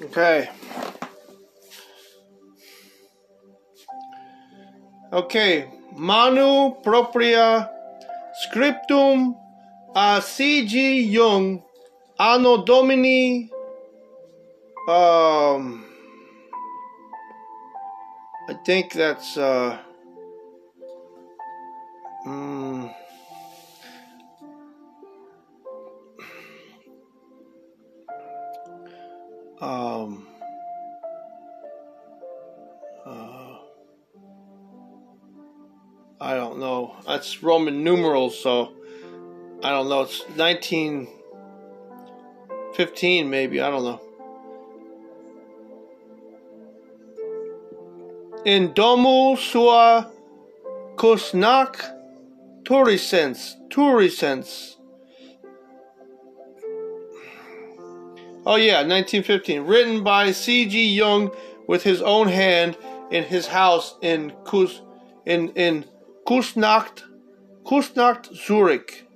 Okay. 0.03 0.49
Okay. 5.13 5.71
Manu 5.95 6.75
propria 6.83 7.71
scriptum 8.43 9.37
a 9.95 10.21
C.G. 10.21 11.03
Jung 11.03 11.63
anno 12.19 12.65
domini 12.65 13.51
um 14.89 15.85
I 18.49 18.55
think 18.65 18.93
that's 18.93 19.37
uh 19.37 19.79
Roman 37.43 37.83
numerals, 37.83 38.39
so 38.39 38.75
I 39.63 39.71
don't 39.71 39.89
know. 39.89 40.03
It's 40.03 40.21
1915, 40.37 43.29
maybe. 43.29 43.61
I 43.61 43.71
don't 43.71 43.85
know. 43.85 44.01
In 48.45 48.75
domu 48.75 49.37
sua 49.39 50.11
kusnak 50.97 51.77
turisens. 52.65 53.55
Turisens. 53.69 54.77
Oh, 58.45 58.57
yeah, 58.57 58.83
1915. 58.83 59.65
Written 59.65 60.03
by 60.03 60.33
C.G. 60.33 60.95
Jung 60.95 61.31
with 61.69 61.85
his 61.85 62.03
own 62.03 62.27
hand 62.27 62.77
in 63.13 63.23
his 63.23 63.47
house 63.47 63.95
in 64.03 64.33
Kus, 64.45 64.81
in, 65.25 65.51
in 65.51 65.85
Kusnacht, 66.27 67.05
Kusnacht, 67.73 68.29
Zurich 68.35 69.07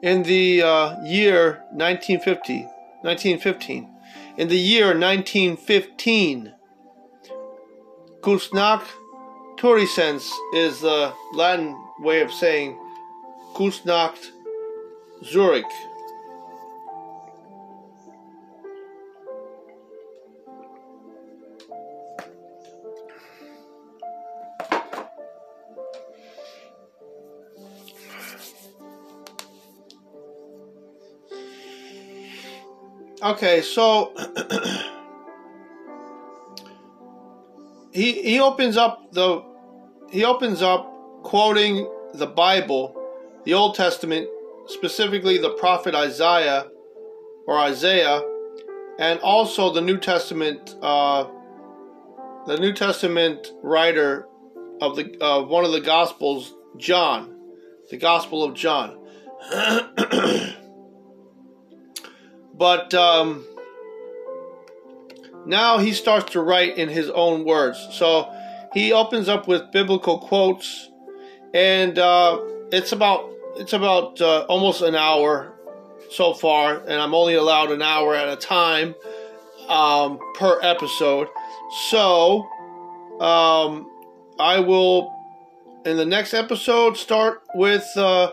in 0.00 0.22
the 0.22 0.62
uh, 0.62 1.02
year 1.02 1.64
1950, 1.72 2.68
1915. 3.02 3.90
In 4.36 4.46
the 4.46 4.56
year 4.56 4.96
1915, 4.96 6.54
Kusnak 8.20 8.84
Turisens 9.56 10.30
is 10.54 10.82
the 10.82 11.12
Latin 11.34 11.76
way 11.98 12.20
of 12.20 12.30
saying 12.30 12.78
Kusnacht 13.56 14.30
Zurich. 15.24 15.64
Okay, 33.28 33.60
so 33.60 34.14
he 37.92 38.22
he 38.22 38.40
opens 38.40 38.78
up 38.78 39.12
the 39.12 39.44
he 40.08 40.24
opens 40.24 40.62
up 40.62 40.90
quoting 41.24 41.86
the 42.14 42.26
Bible, 42.26 42.96
the 43.44 43.52
Old 43.52 43.74
Testament, 43.74 44.26
specifically 44.66 45.36
the 45.36 45.50
prophet 45.50 45.94
Isaiah 45.94 46.68
or 47.46 47.58
Isaiah, 47.58 48.22
and 48.98 49.20
also 49.20 49.74
the 49.74 49.82
New 49.82 49.98
Testament, 49.98 50.76
uh, 50.80 51.26
the 52.46 52.56
New 52.56 52.72
Testament 52.72 53.52
writer 53.62 54.26
of 54.80 54.96
the 54.96 55.22
uh, 55.22 55.42
one 55.42 55.66
of 55.66 55.72
the 55.72 55.82
Gospels, 55.82 56.54
John, 56.78 57.38
the 57.90 57.98
Gospel 57.98 58.42
of 58.42 58.54
John. 58.54 58.98
But 62.58 62.92
um, 62.92 63.44
now 65.46 65.78
he 65.78 65.92
starts 65.92 66.32
to 66.32 66.40
write 66.40 66.76
in 66.76 66.88
his 66.88 67.08
own 67.10 67.44
words. 67.44 67.78
So 67.92 68.32
he 68.74 68.92
opens 68.92 69.28
up 69.28 69.48
with 69.48 69.70
biblical 69.72 70.18
quotes, 70.18 70.90
and 71.54 71.98
uh, 71.98 72.38
it's 72.72 72.92
about 72.92 73.32
it's 73.56 73.72
about 73.72 74.20
uh, 74.20 74.40
almost 74.48 74.82
an 74.82 74.94
hour 74.94 75.54
so 76.10 76.34
far, 76.34 76.78
and 76.78 77.00
I'm 77.00 77.14
only 77.14 77.34
allowed 77.34 77.70
an 77.70 77.82
hour 77.82 78.14
at 78.14 78.28
a 78.28 78.36
time 78.36 78.94
um, 79.68 80.18
per 80.34 80.58
episode. 80.62 81.28
So 81.90 82.46
um, 83.20 83.90
I 84.38 84.60
will, 84.60 85.12
in 85.84 85.96
the 85.96 86.06
next 86.06 86.34
episode, 86.34 86.96
start 86.96 87.42
with 87.54 87.86
uh, 87.96 88.32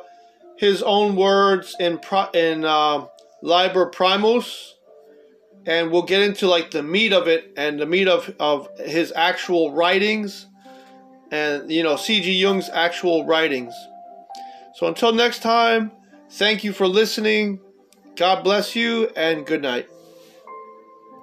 his 0.57 0.81
own 0.83 1.15
words 1.15 1.75
in 1.79 1.97
pro- 1.99 2.29
in 2.31 2.65
uh, 2.65 3.05
Liber 3.45 3.85
Primus, 3.85 4.73
and 5.67 5.91
we'll 5.91 6.01
get 6.01 6.21
into 6.21 6.47
like 6.47 6.71
the 6.71 6.81
meat 6.81 7.13
of 7.13 7.27
it 7.27 7.53
and 7.55 7.79
the 7.79 7.85
meat 7.85 8.07
of, 8.07 8.33
of 8.39 8.67
his 8.79 9.13
actual 9.15 9.71
writings 9.71 10.47
and 11.31 11.71
you 11.71 11.83
know 11.83 11.95
C.G. 11.95 12.31
Jung's 12.31 12.69
actual 12.69 13.23
writings. 13.23 13.73
So 14.73 14.87
until 14.87 15.13
next 15.13 15.43
time, 15.43 15.91
thank 16.31 16.63
you 16.63 16.73
for 16.73 16.87
listening. 16.87 17.59
God 18.15 18.43
bless 18.43 18.75
you 18.75 19.09
and 19.15 19.45
good 19.45 19.61
night. 19.61 19.87